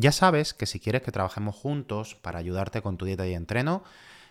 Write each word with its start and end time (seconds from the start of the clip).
Ya 0.00 0.12
sabes 0.12 0.54
que 0.54 0.66
si 0.66 0.78
quieres 0.78 1.02
que 1.02 1.10
trabajemos 1.10 1.56
juntos 1.56 2.14
para 2.14 2.38
ayudarte 2.38 2.82
con 2.82 2.96
tu 2.96 3.04
dieta 3.04 3.26
y 3.26 3.34
entreno 3.34 3.82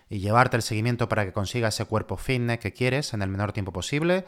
y 0.08 0.20
llevarte 0.20 0.56
el 0.56 0.62
seguimiento 0.62 1.10
para 1.10 1.26
que 1.26 1.34
consigas 1.34 1.74
ese 1.74 1.84
cuerpo 1.84 2.16
fitness 2.16 2.58
que 2.58 2.72
quieres 2.72 3.12
en 3.12 3.20
el 3.20 3.28
menor 3.28 3.52
tiempo 3.52 3.70
posible, 3.70 4.24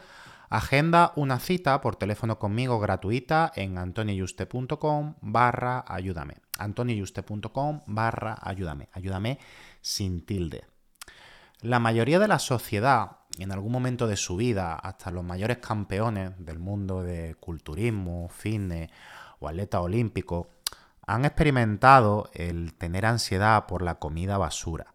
agenda 0.51 1.13
una 1.15 1.39
cita 1.39 1.81
por 1.81 1.95
teléfono 1.95 2.37
conmigo 2.37 2.79
gratuita 2.79 3.51
en 3.55 3.79
antoniuste.com 3.79 5.15
barra 5.21 5.83
ayúdame. 5.87 6.35
antoniuste.com 6.59 7.81
barra 7.87 8.37
ayúdame. 8.39 8.89
Ayúdame 8.93 9.39
sin 9.81 10.23
tilde. 10.23 10.65
La 11.61 11.79
mayoría 11.79 12.19
de 12.19 12.27
la 12.27 12.37
sociedad, 12.37 13.17
en 13.39 13.51
algún 13.51 13.71
momento 13.71 14.05
de 14.05 14.15
su 14.15 14.35
vida, 14.35 14.75
hasta 14.75 15.09
los 15.09 15.23
mayores 15.23 15.57
campeones 15.57 16.33
del 16.37 16.59
mundo 16.59 17.01
de 17.01 17.33
culturismo, 17.39 18.29
fitness 18.29 18.91
o 19.39 19.47
atleta 19.47 19.81
olímpico, 19.81 20.60
han 21.13 21.25
experimentado 21.25 22.29
el 22.33 22.73
tener 22.73 23.05
ansiedad 23.05 23.65
por 23.65 23.81
la 23.81 23.95
comida 23.95 24.37
basura. 24.37 24.93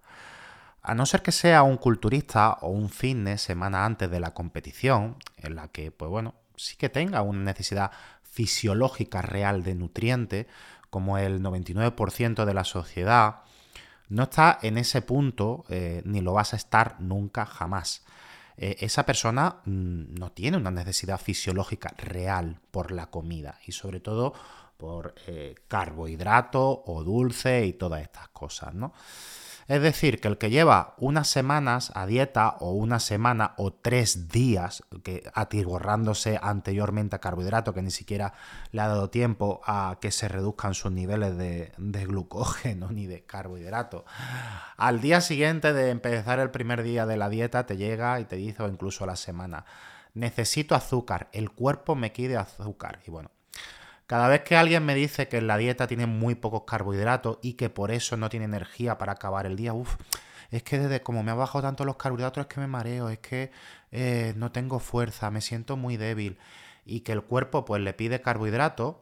A 0.83 0.95
no 0.95 1.05
ser 1.05 1.23
que 1.23 1.33
sea 1.33 1.63
un 1.63 1.77
culturista 1.77 2.59
o 2.63 2.69
un 2.69 2.89
fitness 2.89 3.43
semana 3.43 3.85
antes 3.85 4.11
de 4.11 4.21
la 4.21 4.33
competición, 4.33 5.17
en 5.37 5.57
la 5.57 5.69
que, 5.69 5.91
pues 5.91 6.11
bueno, 6.11 6.35
sí 6.57 6.77
que 6.77 6.89
tenga 6.89 7.23
una 7.23 7.41
necesidad 7.41 7.91
fisiológica 8.23 9.21
real 9.21 9.63
de 9.63 9.75
nutrientes, 9.75 10.47
como 10.89 11.19
el 11.19 11.43
99% 11.43 12.45
de 12.45 12.55
la 12.55 12.65
sociedad, 12.65 13.41
no 14.09 14.23
está 14.23 14.59
en 14.63 14.79
ese 14.79 15.03
punto 15.03 15.65
eh, 15.69 16.01
ni 16.05 16.21
lo 16.21 16.33
vas 16.33 16.55
a 16.55 16.57
estar 16.57 16.97
nunca 17.01 17.45
jamás. 17.45 18.05
Eh, 18.57 18.77
esa 18.81 19.05
persona 19.05 19.57
mm, 19.67 20.15
no 20.15 20.33
tiene 20.33 20.57
una 20.57 20.71
necesidad 20.71 21.21
fisiológica 21.21 21.93
real 21.99 22.61
por 22.71 22.91
la 22.91 23.11
comida 23.11 23.59
y 23.67 23.73
sobre 23.73 24.01
todo 24.01 24.33
por 24.77 25.15
eh, 25.27 25.55
carbohidrato 25.69 26.83
o 26.87 27.03
dulce 27.03 27.67
y 27.67 27.73
todas 27.73 28.03
estas 28.03 28.29
cosas, 28.29 28.75
¿no? 28.75 28.93
Es 29.69 29.83
decir, 29.83 30.21
que 30.21 30.29
el 30.29 30.39
que 30.39 30.51
lleva 30.51 30.95
unas 30.99 31.27
semanas 31.27 31.91
a 31.95 32.07
dieta 32.07 32.57
o 32.61 32.71
una 32.71 33.01
semana 33.01 33.55
o 33.57 33.73
tres 33.73 34.29
días 34.29 34.85
que 35.03 35.29
atiborrándose 35.35 36.39
anteriormente 36.41 37.17
a 37.17 37.19
carbohidrato, 37.19 37.75
que 37.75 37.83
ni 37.83 37.91
siquiera 37.91 38.33
le 38.71 38.81
ha 38.81 38.87
dado 38.87 39.11
tiempo 39.11 39.61
a 39.65 39.99
que 40.01 40.13
se 40.13 40.29
reduzcan 40.29 40.75
sus 40.75 40.93
niveles 40.93 41.37
de, 41.37 41.73
de 41.79 42.07
glucógeno 42.07 42.93
ni 42.93 43.07
de 43.07 43.25
carbohidrato, 43.25 44.05
al 44.77 45.01
día 45.01 45.21
siguiente 45.21 45.73
de 45.73 45.91
empezar 45.91 46.39
el 46.39 46.53
primer 46.53 46.85
día 46.85 47.05
de 47.05 47.17
la 47.17 47.29
dieta 47.29 47.67
te 47.67 47.77
llega 47.77 48.21
y 48.21 48.25
te 48.25 48.37
dice, 48.37 48.63
o 48.63 48.69
incluso 48.69 49.03
a 49.03 49.09
la 49.09 49.17
semana, 49.17 49.65
necesito 50.15 50.77
azúcar, 50.77 51.29
el 51.33 51.51
cuerpo 51.51 51.97
me 51.97 52.13
quiere 52.13 52.37
azúcar. 52.37 53.01
Y 53.05 53.11
bueno, 53.11 53.31
cada 54.07 54.29
vez 54.29 54.43
que 54.43 54.57
alguien 54.57 54.85
me 54.85 54.95
dice 54.95 55.29
que 55.29 55.41
la 55.41 55.57
dieta 55.57 55.87
tiene 55.87 56.07
muy 56.07 56.35
pocos 56.37 56.63
carbohidratos 56.67 57.39
y 57.43 57.55
que 57.55 57.71
por 57.71 57.91
eso 57.91 58.17
no 58.17 58.29
tiene 58.29 58.45
energía 58.45 58.99
para 58.99 59.13
acabar 59.13 59.47
el 59.47 59.57
día, 59.57 59.73
uff, 59.73 59.97
es 60.51 60.63
que 60.63 60.79
desde 60.79 61.03
como 61.03 61.23
me 61.23 61.33
ha 61.33 61.35
bajado 61.35 61.63
tanto 61.63 61.85
los 61.85 61.97
carbohidratos 61.97 62.43
es 62.43 62.47
que 62.47 62.61
me 62.61 62.67
mareo, 62.67 63.09
es 63.09 63.19
que 63.19 63.51
eh, 63.91 64.33
no 64.37 64.53
tengo 64.53 64.79
fuerza, 64.79 65.31
me 65.31 65.41
siento 65.41 65.77
muy 65.77 65.97
débil 65.97 66.39
y 66.85 67.01
que 67.01 67.13
el 67.13 67.23
cuerpo 67.23 67.65
pues 67.65 67.83
le 67.83 67.93
pide 67.95 68.21
carbohidratos 68.21 68.97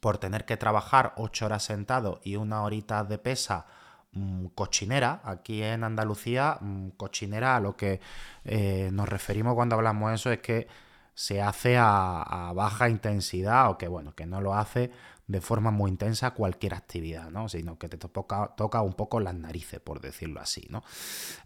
por 0.00 0.18
tener 0.18 0.44
que 0.44 0.56
trabajar 0.56 1.14
ocho 1.16 1.46
horas 1.46 1.62
sentado 1.62 2.20
y 2.24 2.36
una 2.36 2.62
horita 2.62 3.04
de 3.04 3.18
pesa 3.18 3.66
mm, 4.12 4.46
cochinera, 4.48 5.20
aquí 5.24 5.62
en 5.62 5.84
Andalucía, 5.84 6.58
mm, 6.60 6.90
cochinera 6.90 7.56
a 7.56 7.60
lo 7.60 7.76
que 7.76 8.00
eh, 8.44 8.90
nos 8.92 9.08
referimos 9.08 9.54
cuando 9.54 9.76
hablamos 9.76 10.10
de 10.10 10.14
eso 10.16 10.32
es 10.32 10.40
que 10.40 10.66
se 11.14 11.40
hace 11.40 11.76
a, 11.78 12.52
baja 12.54 12.88
intensidad 12.88 13.70
o 13.70 13.78
que 13.78 13.88
bueno, 13.88 14.14
que 14.14 14.26
no 14.26 14.40
lo 14.40 14.54
hace 14.54 14.90
de 15.26 15.40
forma 15.40 15.70
muy 15.70 15.90
intensa 15.90 16.32
cualquier 16.32 16.74
actividad, 16.74 17.30
¿no? 17.30 17.48
Sino 17.48 17.78
que 17.78 17.88
te 17.88 17.96
toca, 17.96 18.52
toca 18.56 18.82
un 18.82 18.92
poco 18.92 19.20
las 19.20 19.34
narices, 19.34 19.80
por 19.80 20.00
decirlo 20.00 20.40
así, 20.40 20.66
¿no? 20.68 20.82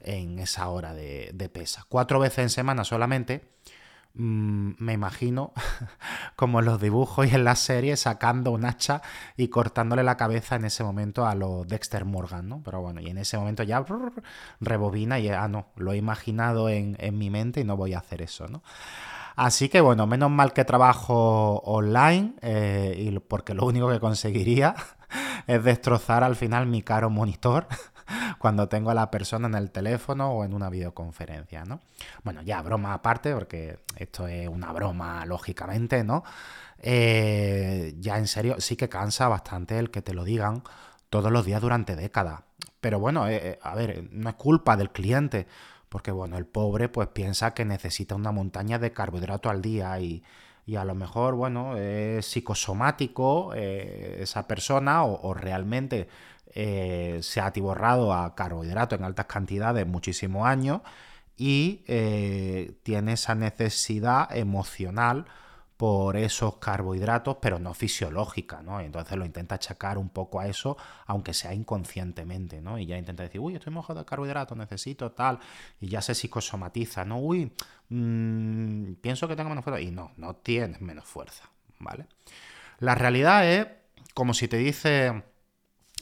En 0.00 0.38
esa 0.40 0.68
hora 0.68 0.94
de, 0.94 1.50
pesa. 1.52 1.84
Cuatro 1.88 2.18
veces 2.18 2.38
en 2.38 2.50
semana 2.50 2.82
solamente, 2.82 3.52
mm, 4.14 4.72
me 4.78 4.94
imagino, 4.94 5.52
como 6.36 6.58
en 6.58 6.64
los 6.64 6.80
dibujos 6.80 7.30
y 7.30 7.34
en 7.36 7.44
las 7.44 7.60
series, 7.60 8.00
sacando 8.00 8.50
un 8.50 8.64
hacha 8.64 9.00
y 9.36 9.46
cortándole 9.46 10.02
la 10.02 10.16
cabeza 10.16 10.56
en 10.56 10.64
ese 10.64 10.82
momento 10.82 11.24
a 11.24 11.36
los 11.36 11.68
Dexter 11.68 12.04
Morgan, 12.04 12.48
¿no? 12.48 12.62
Pero 12.64 12.80
bueno, 12.80 13.00
y 13.00 13.10
en 13.10 13.18
ese 13.18 13.38
momento 13.38 13.62
ya 13.62 13.84
rebobina 14.58 15.20
y, 15.20 15.28
ah, 15.28 15.46
no, 15.46 15.68
lo 15.76 15.92
he 15.92 15.96
imaginado 15.98 16.68
en, 16.68 16.96
en 16.98 17.16
mi 17.16 17.30
mente 17.30 17.60
y 17.60 17.64
no 17.64 17.76
voy 17.76 17.94
a 17.94 17.98
hacer 17.98 18.22
eso, 18.22 18.48
¿no? 18.48 18.62
Así 19.38 19.68
que 19.68 19.80
bueno, 19.80 20.08
menos 20.08 20.32
mal 20.32 20.52
que 20.52 20.64
trabajo 20.64 21.58
online, 21.58 22.34
eh, 22.42 22.92
y 22.98 23.16
porque 23.20 23.54
lo 23.54 23.66
único 23.66 23.88
que 23.88 24.00
conseguiría 24.00 24.74
es 25.46 25.62
destrozar 25.62 26.24
al 26.24 26.34
final 26.34 26.66
mi 26.66 26.82
caro 26.82 27.08
monitor 27.08 27.68
cuando 28.40 28.68
tengo 28.68 28.90
a 28.90 28.94
la 28.94 29.12
persona 29.12 29.46
en 29.46 29.54
el 29.54 29.70
teléfono 29.70 30.32
o 30.32 30.44
en 30.44 30.54
una 30.54 30.68
videoconferencia, 30.68 31.64
¿no? 31.64 31.82
Bueno, 32.24 32.42
ya 32.42 32.60
broma 32.62 32.94
aparte, 32.94 33.32
porque 33.32 33.78
esto 33.94 34.26
es 34.26 34.48
una 34.48 34.72
broma, 34.72 35.24
lógicamente, 35.24 36.02
¿no? 36.02 36.24
Eh, 36.80 37.94
ya 38.00 38.18
en 38.18 38.26
serio, 38.26 38.56
sí 38.58 38.74
que 38.74 38.88
cansa 38.88 39.28
bastante 39.28 39.78
el 39.78 39.92
que 39.92 40.02
te 40.02 40.14
lo 40.14 40.24
digan 40.24 40.64
todos 41.10 41.30
los 41.30 41.46
días 41.46 41.62
durante 41.62 41.94
décadas. 41.94 42.40
Pero 42.80 42.98
bueno, 42.98 43.28
eh, 43.28 43.60
a 43.62 43.76
ver, 43.76 44.08
no 44.10 44.30
es 44.30 44.34
culpa 44.34 44.76
del 44.76 44.90
cliente 44.90 45.46
porque 45.88 46.10
bueno, 46.10 46.36
el 46.38 46.46
pobre 46.46 46.88
pues 46.88 47.08
piensa 47.08 47.54
que 47.54 47.64
necesita 47.64 48.14
una 48.14 48.32
montaña 48.32 48.78
de 48.78 48.92
carbohidrato 48.92 49.50
al 49.50 49.62
día 49.62 49.98
y, 50.00 50.22
a 50.76 50.84
lo 50.84 50.94
mejor, 50.94 51.34
bueno, 51.34 51.76
es 51.76 52.26
psicosomático 52.26 53.52
eh, 53.54 54.18
esa 54.20 54.46
persona 54.46 55.04
o, 55.04 55.32
realmente 55.32 56.08
eh, 56.54 57.20
se 57.22 57.40
ha 57.40 57.46
atiborrado 57.46 58.12
a 58.12 58.34
carbohidrato 58.34 58.94
en 58.94 59.04
altas 59.04 59.26
cantidades 59.26 59.86
muchísimos 59.86 60.46
años 60.46 60.82
y 61.38 61.84
eh, 61.86 62.74
tiene 62.82 63.12
esa 63.12 63.34
necesidad 63.34 64.34
emocional 64.36 65.26
por 65.78 66.16
esos 66.16 66.56
carbohidratos, 66.56 67.36
pero 67.40 67.60
no 67.60 67.72
fisiológica, 67.72 68.62
¿no? 68.62 68.80
entonces 68.80 69.16
lo 69.16 69.24
intenta 69.24 69.54
achacar 69.54 69.96
un 69.96 70.08
poco 70.08 70.40
a 70.40 70.48
eso, 70.48 70.76
aunque 71.06 71.32
sea 71.32 71.54
inconscientemente, 71.54 72.60
¿no? 72.60 72.80
Y 72.80 72.86
ya 72.86 72.98
intenta 72.98 73.22
decir, 73.22 73.40
uy, 73.40 73.54
estoy 73.54 73.72
mojado 73.72 74.00
de 74.00 74.04
carbohidratos, 74.04 74.58
necesito 74.58 75.12
tal, 75.12 75.38
y 75.80 75.86
ya 75.86 76.02
se 76.02 76.16
psicosomatiza, 76.16 77.04
¿no? 77.04 77.20
Uy, 77.20 77.52
mm, 77.90 78.94
pienso 78.94 79.28
que 79.28 79.36
tengo 79.36 79.50
menos 79.50 79.62
fuerza, 79.62 79.80
y 79.80 79.92
no, 79.92 80.10
no 80.16 80.34
tienes 80.34 80.80
menos 80.80 81.04
fuerza, 81.04 81.48
¿vale? 81.78 82.06
La 82.80 82.96
realidad 82.96 83.48
es, 83.48 83.68
como 84.14 84.34
si 84.34 84.48
te 84.48 84.56
dice 84.56 85.22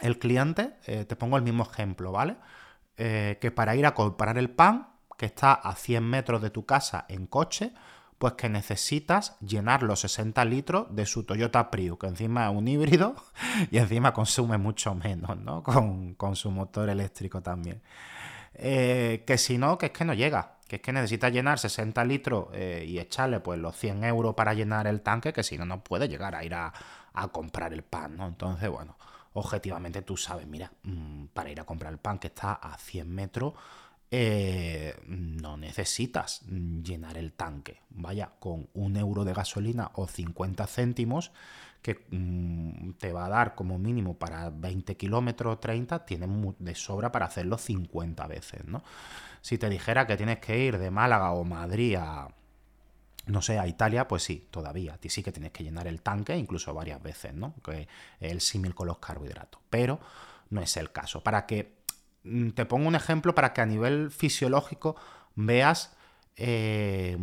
el 0.00 0.19
cliente, 0.19 0.77
eh, 0.87 1.05
te 1.05 1.17
pongo 1.17 1.37
el 1.37 1.43
mismo 1.43 1.65
ejemplo, 1.65 2.12
¿vale? 2.12 2.37
Eh, 2.97 3.37
que 3.43 3.50
para 3.50 3.77
ir 3.77 3.85
a 3.85 3.93
comprar 3.93 4.39
el 4.39 4.49
pan, 4.49 4.89
que 5.19 5.27
está 5.27 5.53
a 5.53 5.75
100 5.75 6.03
metros 6.03 6.41
de 6.41 6.49
tu 6.49 6.65
casa 6.65 7.05
en 7.11 7.27
coche, 7.27 7.75
pues 8.19 8.33
que 8.35 8.49
necesitas 8.49 9.37
llenar 9.41 9.83
los 9.83 10.01
60 10.01 10.45
litros 10.47 10.87
de 10.95 11.05
su 11.05 11.25
Toyota 11.25 11.71
Prius, 11.71 11.99
que 11.99 12.07
encima 12.07 12.51
es 12.51 12.57
un 12.57 12.67
híbrido 12.67 13.15
y 13.71 13.79
encima 13.79 14.13
consume 14.13 14.59
mucho 14.59 14.95
menos, 14.95 15.37
¿no? 15.39 15.63
Con, 16.17 16.37
su 16.37 16.51
motor 16.51 16.89
eléctrico 16.89 17.43
también. 17.43 17.83
Eh, 18.55 19.23
que 19.27 19.37
si 19.37 19.59
no, 19.59 19.77
que 19.77 19.87
es 19.87 19.93
que 19.93 20.05
no 20.05 20.15
llega. 20.15 20.57
que 20.67 20.77
es 20.77 20.83
que 20.83 20.93
necesita 20.93 21.29
llenar 21.29 21.59
60 21.59 22.05
litros 22.05 22.49
eh, 22.53 22.85
y 22.89 22.99
echarle 22.99 23.41
pues 23.41 23.59
los 23.59 23.77
100 23.77 24.05
euros 24.05 24.35
para 24.35 24.55
llenar 24.55 24.87
el 24.87 25.03
tanque, 25.03 25.33
que 25.33 25.43
si 25.43 25.59
no, 25.59 25.67
no 25.67 25.85
puede 25.85 26.09
llegar 26.09 26.35
a 26.35 26.45
ir 26.45 26.55
a, 26.55 26.73
comprar 27.33 27.73
el 27.73 27.83
pan, 27.83 28.17
¿no? 28.17 28.27
Entonces, 28.27 28.69
bueno, 28.69 28.97
objetivamente 29.33 30.03
tú 30.03 30.19
sabes, 30.19 30.47
mira, 30.47 30.71
mm, 30.83 31.27
para 31.33 31.51
ir 31.51 31.61
a 31.61 31.65
comprar 31.65 31.91
el 31.93 31.99
pan 31.99 32.19
que 32.19 32.27
está 32.27 32.53
a 32.53 32.77
100 32.77 33.09
metros, 33.09 33.55
eh, 34.11 34.94
no 35.06 35.56
necesitas 35.56 36.43
llenar 36.47 37.17
el 37.19 37.32
tanque. 37.32 37.82
Vaya, 37.91 38.32
con 38.38 38.69
un 38.75 38.97
euro 38.97 39.25
de 39.25 39.35
gasolina 39.35 39.91
o 39.94 40.06
50 40.06 40.67
céntimos, 40.67 41.32
que 41.82 42.06
mm, 42.11 42.93
te 42.99 43.12
va 43.12 43.26
a 43.26 43.29
dar 43.29 43.55
como 43.55 43.79
mínimo 43.79 44.19
para 44.19 44.50
20 44.50 44.97
kilómetros 44.97 45.61
30, 45.61 46.05
tienes 46.05 46.29
de 46.58 46.75
sobra 46.75 47.12
para 47.12 47.26
hacerlo 47.26 47.58
50 47.58 48.26
veces, 48.26 48.64
¿no? 48.64 48.82
Si 49.41 49.58
te 49.58 49.69
dijera 49.69 50.06
que 50.06 50.17
tienes 50.17 50.38
que 50.38 50.59
ir 50.59 50.79
de 50.79 50.91
Málaga 50.91 51.32
o 51.32 51.44
Madrid 51.44 51.97
a, 51.97 52.29
no 53.26 53.43
sé, 53.43 53.59
a 53.59 53.67
Italia, 53.67 54.09
pues 54.09 54.23
sí, 54.23 54.49
todavía. 54.50 54.94
A 54.94 54.99
ti 54.99 55.09
sí 55.09 55.23
que 55.23 55.32
tienes 55.32 55.52
que 55.52 55.64
llenar 55.64 55.87
el 55.87 56.02
tanque, 56.02 56.37
incluso 56.37 56.73
varias 56.75 57.02
veces, 57.02 57.35
¿no? 57.35 57.55
Que 57.62 57.88
el 58.20 58.41
símil 58.41 58.75
con 58.75 58.87
los 58.87 58.99
carbohidratos. 58.99 59.61
Pero 59.70 60.00
no 60.50 60.61
es 60.61 60.76
el 60.76 60.93
caso. 60.93 61.23
Para 61.23 61.47
que 61.47 61.75
te 62.55 62.67
pongo 62.67 62.88
un 62.88 62.94
ejemplo 62.94 63.34
para 63.34 63.52
que 63.52 63.61
a 63.61 63.67
nivel 63.67 64.11
fisiológico 64.11 64.96
veas 65.34 65.96
eh, 66.37 67.17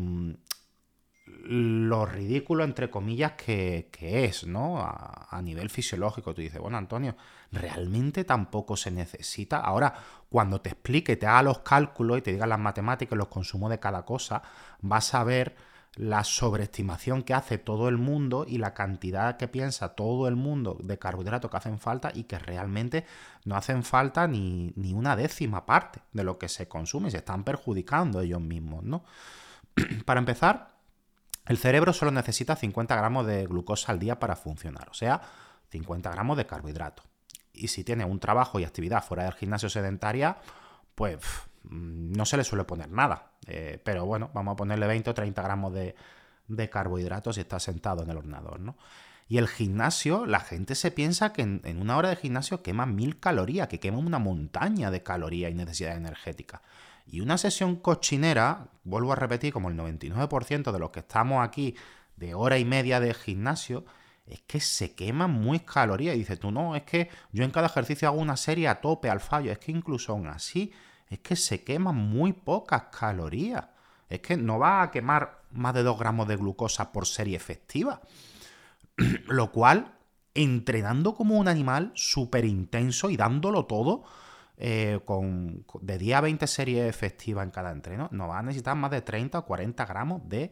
lo 1.26 2.06
ridículo, 2.06 2.64
entre 2.64 2.90
comillas, 2.90 3.34
que, 3.34 3.90
es, 4.00 4.46
¿no? 4.46 4.80
A, 4.80 5.42
nivel 5.42 5.70
fisiológico. 5.70 6.34
Tú 6.34 6.42
dices, 6.42 6.60
bueno, 6.60 6.78
Antonio, 6.78 7.16
realmente 7.52 8.24
tampoco 8.24 8.78
se 8.78 8.92
necesita. 8.92 9.58
Ahora, 9.58 9.94
cuando 10.30 10.62
te 10.62 10.70
explique, 10.70 11.18
te 11.18 11.28
haga 11.28 11.44
los 11.44 11.60
cálculos 11.60 12.20
y 12.20 12.22
te 12.22 12.32
diga 12.32 12.48
las 12.48 12.60
matemáticas, 12.60 13.18
los 13.18 13.28
consumos 13.28 13.70
de 13.70 13.80
cada 13.80 14.06
cosa, 14.06 14.42
vas 14.82 15.14
a 15.14 15.24
ver 15.24 15.56
la 15.96 16.24
sobreestimación 16.24 17.22
que 17.22 17.34
hace 17.34 17.58
todo 17.58 17.88
el 17.88 17.98
mundo 17.98 18.46
y 18.48 18.58
la 18.58 18.74
cantidad 18.74 19.38
que 19.38 19.48
piensa 19.48 19.90
todo 19.90 20.28
el 20.28 20.36
mundo 20.36 20.78
de 20.82 20.98
carbohidratos 20.98 21.52
que 21.52 21.58
hacen 21.58 21.80
falta 21.80 22.12
y 22.14 22.24
que 22.24 22.40
realmente 22.40 23.06
no 23.46 23.56
hacen 23.56 23.84
falta 23.84 24.28
ni, 24.28 24.74
ni 24.76 24.94
una 24.94 25.16
décima 25.16 25.66
parte 25.66 26.02
de 26.12 26.24
lo 26.24 26.40
que 26.40 26.50
se 26.50 26.68
consume. 26.68 27.12
Se 27.12 27.18
están 27.18 27.44
perjudicando 27.44 28.22
ellos 28.22 28.42
mismos, 28.42 28.84
¿no? 28.84 29.04
Para 30.06 30.20
empezar, 30.20 30.74
el 31.46 31.58
cerebro 31.58 31.94
solo 31.94 32.12
necesita 32.12 32.56
50 32.56 32.96
gramos 32.96 33.28
de 33.28 33.46
glucosa 33.46 33.92
al 33.92 34.00
día 34.00 34.18
para 34.18 34.36
funcionar, 34.36 34.88
o 34.90 34.94
sea, 34.94 35.22
50 35.70 36.10
gramos 36.10 36.38
de 36.38 36.46
carbohidrato. 36.46 37.04
Y 37.52 37.68
si 37.68 37.84
tiene 37.84 38.06
un 38.06 38.20
trabajo 38.20 38.60
y 38.60 38.64
actividad 38.64 39.04
fuera 39.04 39.24
del 39.26 39.34
gimnasio 39.34 39.70
sedentaria, 39.70 40.38
pues 40.96 41.20
no 41.64 42.26
se 42.26 42.38
le 42.38 42.44
suele 42.44 42.64
poner 42.64 42.90
nada. 42.90 43.33
Eh, 43.48 43.80
pero 43.84 44.06
bueno, 44.06 44.30
vamos 44.34 44.54
a 44.54 44.56
ponerle 44.56 44.88
20 44.88 45.10
o 45.10 45.14
30 45.14 45.42
gramos 45.42 45.74
de, 45.74 45.96
carbohidratos 46.70 47.36
si 47.36 47.42
está 47.42 47.60
sentado 47.60 48.04
en 48.04 48.10
el 48.10 48.18
ordenador, 48.18 48.60
¿no? 48.60 48.78
Y 49.28 49.38
el 49.38 49.48
gimnasio, 49.48 50.26
la 50.26 50.42
gente 50.42 50.76
se 50.76 50.92
piensa 50.92 51.34
que 51.34 51.42
en, 51.42 51.82
una 51.82 51.98
hora 51.98 52.10
de 52.10 52.18
gimnasio 52.18 52.62
quema 52.62 52.86
mil 52.86 53.20
calorías, 53.20 53.68
que 53.68 53.80
quema 53.80 53.98
una 53.98 54.20
montaña 54.20 54.92
de 54.92 55.02
calorías 55.02 55.52
y 55.52 55.56
necesidad 55.56 55.96
energética. 55.96 56.62
Y 57.08 57.22
una 57.22 57.38
sesión 57.38 57.78
cochinera, 57.78 58.68
vuelvo 58.84 59.14
a 59.14 59.16
repetir, 59.16 59.54
como 59.54 59.70
el 59.70 59.78
99% 59.78 60.72
de 60.72 60.80
los 60.80 60.92
que 60.92 61.00
estamos 61.00 61.44
aquí 61.44 61.76
de 62.18 62.36
hora 62.36 62.58
y 62.58 62.66
media 62.66 63.00
de 63.00 63.14
gimnasio, 63.14 63.86
es 64.26 64.42
que 64.42 64.60
se 64.60 64.94
queman 64.94 65.32
muy 65.32 65.60
calorías. 65.60 66.16
Y 66.16 66.20
dices 66.20 66.40
tú, 66.40 66.52
no, 66.52 66.76
es 66.76 66.84
que 66.84 67.10
yo 67.32 67.44
en 67.44 67.52
cada 67.52 67.68
ejercicio 67.68 68.08
hago 68.08 68.20
una 68.20 68.38
serie 68.38 68.68
a 68.68 68.82
tope 68.82 69.10
al 69.10 69.20
fallo. 69.20 69.52
Es 69.52 69.60
que 69.60 69.72
incluso 69.72 70.14
aún 70.14 70.28
así, 70.28 70.72
es 71.14 71.20
que 71.20 71.36
se 71.36 71.64
queman 71.64 71.96
muy 71.96 72.34
pocas 72.34 72.86
calorías. 72.92 73.66
Es 74.10 74.20
que 74.20 74.36
no 74.36 74.58
va 74.58 74.82
a 74.82 74.92
quemar 74.92 75.44
más 75.52 75.74
de 75.76 75.84
2 75.84 76.00
gramos 76.00 76.28
de 76.28 76.36
glucosa 76.36 76.92
por 76.92 77.06
serie 77.06 77.38
efectiva. 77.38 78.02
Lo 79.28 79.52
cual, 79.52 79.94
entrenando 80.34 81.14
como 81.14 81.38
un 81.38 81.48
animal 81.48 81.92
súper 81.94 82.46
intenso 82.46 83.12
y 83.12 83.18
dándolo 83.18 83.66
todo, 83.66 84.04
eh, 84.58 85.02
con, 85.06 85.66
de 85.82 85.98
10 86.00 86.18
a 86.18 86.22
20 86.22 86.48
series 86.48 86.90
efectivas 86.90 87.44
en 87.44 87.52
cada 87.52 87.72
entreno, 87.72 88.10
no 88.12 88.28
va 88.28 88.40
a 88.40 88.44
necesitar 88.44 88.76
más 88.76 88.90
de 88.90 89.02
30 89.02 89.38
o 89.38 89.46
40 89.46 89.86
gramos 89.86 90.28
de 90.28 90.52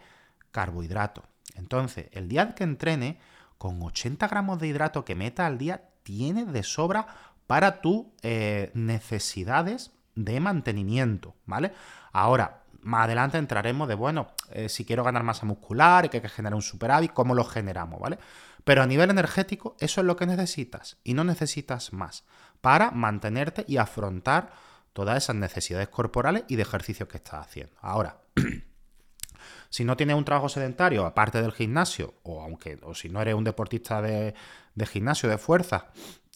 carbohidratos. 0.52 1.24
Entonces, 1.56 2.08
el 2.12 2.28
día 2.28 2.54
que 2.54 2.64
entrene, 2.64 3.18
con 3.58 3.82
80 3.82 4.28
gramos 4.28 4.60
de 4.60 4.68
hidrato 4.68 5.06
que 5.06 5.16
meta 5.16 5.48
al 5.48 5.58
día, 5.58 5.90
tienes 6.04 6.52
de 6.54 6.62
sobra 6.62 7.08
para 7.48 7.82
tus 7.82 8.06
eh, 8.22 8.70
necesidades 8.76 9.92
de 10.16 10.40
mantenimiento, 10.40 11.36
¿vale? 11.46 11.72
Ahora, 12.12 12.64
más 12.82 13.06
adelante 13.06 13.38
entraremos 13.38 13.88
de, 13.88 13.96
bueno, 13.96 14.28
eh, 14.52 14.70
si 14.70 14.86
quiero 14.86 15.04
ganar 15.04 15.24
masa 15.24 15.46
muscular 15.46 16.06
y 16.06 16.10
que 16.10 16.18
hay 16.18 16.22
que 16.22 16.30
generar 16.30 16.56
un 16.56 16.62
superávit, 16.62 17.14
¿cómo 17.14 17.36
lo 17.36 17.44
generamos, 17.44 18.00
¿vale? 18.00 18.18
Pero 18.64 18.84
a 18.84 18.88
nivel 18.88 19.10
energético, 19.10 19.76
eso 19.80 20.02
es 20.02 20.08
lo 20.08 20.16
que 20.16 20.26
necesitas 20.26 20.98
y 21.04 21.14
no 21.14 21.24
necesitas 21.24 21.94
más 21.94 22.26
para 22.62 22.92
mantenerte 22.92 23.66
y 23.68 23.78
afrontar 23.78 24.52
todas 24.94 25.18
esas 25.18 25.36
necesidades 25.36 25.90
corporales 25.90 26.44
y 26.48 26.56
de 26.56 26.62
ejercicio 26.64 27.08
que 27.08 27.18
estás 27.18 27.46
haciendo. 27.48 27.76
Ahora, 27.82 28.22
si 29.70 29.84
no 29.84 29.98
tienes 29.98 30.16
un 30.16 30.26
trabajo 30.26 30.50
sedentario 30.50 31.06
aparte 31.06 31.42
del 31.42 31.54
gimnasio, 31.54 32.16
o 32.24 32.42
aunque, 32.42 32.80
o 32.84 32.94
si 32.94 33.10
no 33.10 33.22
eres 33.22 33.36
un 33.36 33.44
deportista 33.44 34.02
de, 34.02 34.36
de 34.76 34.86
gimnasio 34.86 35.30
de 35.30 35.38
fuerza, 35.38 35.88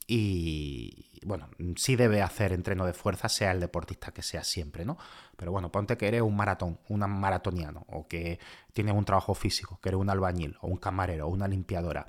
y 0.07 1.09
bueno, 1.25 1.49
sí 1.75 1.95
debe 1.95 2.21
hacer 2.21 2.53
entreno 2.53 2.85
de 2.85 2.93
fuerza, 2.93 3.29
sea 3.29 3.51
el 3.51 3.59
deportista 3.59 4.11
que 4.11 4.21
sea 4.21 4.43
siempre, 4.43 4.85
¿no? 4.85 4.97
Pero 5.35 5.51
bueno, 5.51 5.71
ponte 5.71 5.97
que 5.97 6.07
eres 6.07 6.21
un 6.21 6.35
maratón, 6.35 6.79
un 6.87 6.99
maratoniano, 6.99 7.85
o 7.89 8.07
que 8.07 8.39
tienes 8.73 8.93
un 8.93 9.05
trabajo 9.05 9.33
físico, 9.33 9.79
que 9.81 9.89
eres 9.89 9.99
un 9.99 10.09
albañil, 10.09 10.55
o 10.61 10.67
un 10.67 10.77
camarero, 10.77 11.25
o 11.25 11.29
una 11.29 11.47
limpiadora. 11.47 12.07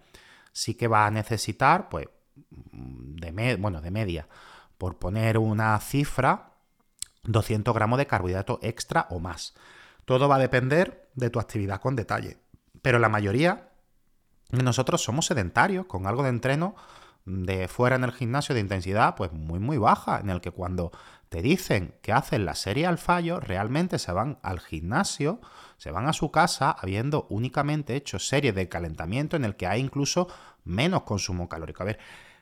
Sí 0.53 0.75
que 0.75 0.87
va 0.87 1.07
a 1.07 1.11
necesitar, 1.11 1.89
pues, 1.89 2.09
de, 2.35 3.57
bueno, 3.57 3.81
de 3.81 3.91
media, 3.91 4.29
por 4.77 4.99
poner 4.99 5.39
una 5.39 5.79
cifra, 5.81 6.53
200 7.25 7.75
gramos 7.75 7.99
de 7.99 8.07
carbohidrato 8.07 8.59
extra 8.63 9.07
o 9.11 9.19
más. 9.19 9.55
Todo 10.05 10.29
va 10.29 10.37
a 10.37 10.41
depender 10.41 11.09
de 11.15 11.31
tu 11.31 11.41
actividad 11.41 11.81
con 11.81 11.97
detalle. 11.97 12.39
Pero 12.83 12.99
la 12.99 13.09
mayoría 13.09 13.71
de 14.51 14.63
nosotros 14.63 15.03
somos 15.03 15.27
sedentarios, 15.27 15.87
con 15.87 16.07
algo 16.07 16.23
de 16.23 16.29
entreno 16.29 16.77
de 17.27 17.69
fuera 17.69 17.97
en 17.97 18.05
el 18.05 18.13
gimnasio 18.13 18.55
de 18.55 18.61
intensidad 18.61 19.17
pues 19.17 19.33
muy 19.33 19.59
muy 19.59 19.79
baja, 19.79 20.21
en 20.21 20.31
el 20.31 20.41
que 20.41 20.53
cuando 20.53 20.93
te 21.29 21.43
dicen 21.43 21.95
que 22.03 22.13
hacen 22.13 22.45
la 22.45 22.55
serie 22.55 22.87
al 22.87 22.99
fallo, 22.99 23.41
realmente 23.41 23.99
se 23.99 24.13
van 24.13 24.39
al 24.43 24.61
gimnasio, 24.61 25.41
se 25.77 25.91
van 25.91 26.07
a 26.09 26.13
su 26.13 26.31
casa 26.31 26.71
habiendo 26.71 27.27
únicamente 27.29 27.97
hecho 27.97 28.19
series 28.19 28.55
de 28.55 28.69
calentamiento 28.69 29.37
en 29.37 29.45
el 29.45 29.57
que 29.57 29.67
hay 29.67 29.81
incluso 29.81 30.29
menos 30.65 31.03
consumo 31.03 31.49
calórico. 31.49 31.83
A 31.83 31.87
ver, 31.87 31.99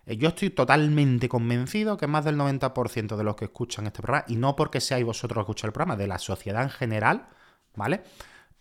eh, 0.07 0.17
yo 0.17 0.29
estoy 0.29 0.51
totalmente 0.51 1.29
convencido 1.29 1.97
que 1.97 2.07
más 2.07 2.25
del 2.25 2.37
90% 2.37 3.17
de 3.17 3.25
los 3.25 3.37
que 3.37 3.47
escuchan 3.47 3.87
este 3.87 4.03
programa, 4.03 4.27
y 4.29 4.37
no 4.37 4.55
porque 4.55 4.81
seáis 4.81 5.05
vosotros 5.05 5.37
los 5.37 5.47
que 5.47 5.53
escucháis 5.53 5.69
el 5.69 5.73
programa, 5.73 5.97
de 5.97 6.07
la 6.07 6.19
sociedad 6.19 6.63
en 6.63 6.71
general, 6.71 7.29
¿vale? 7.75 8.03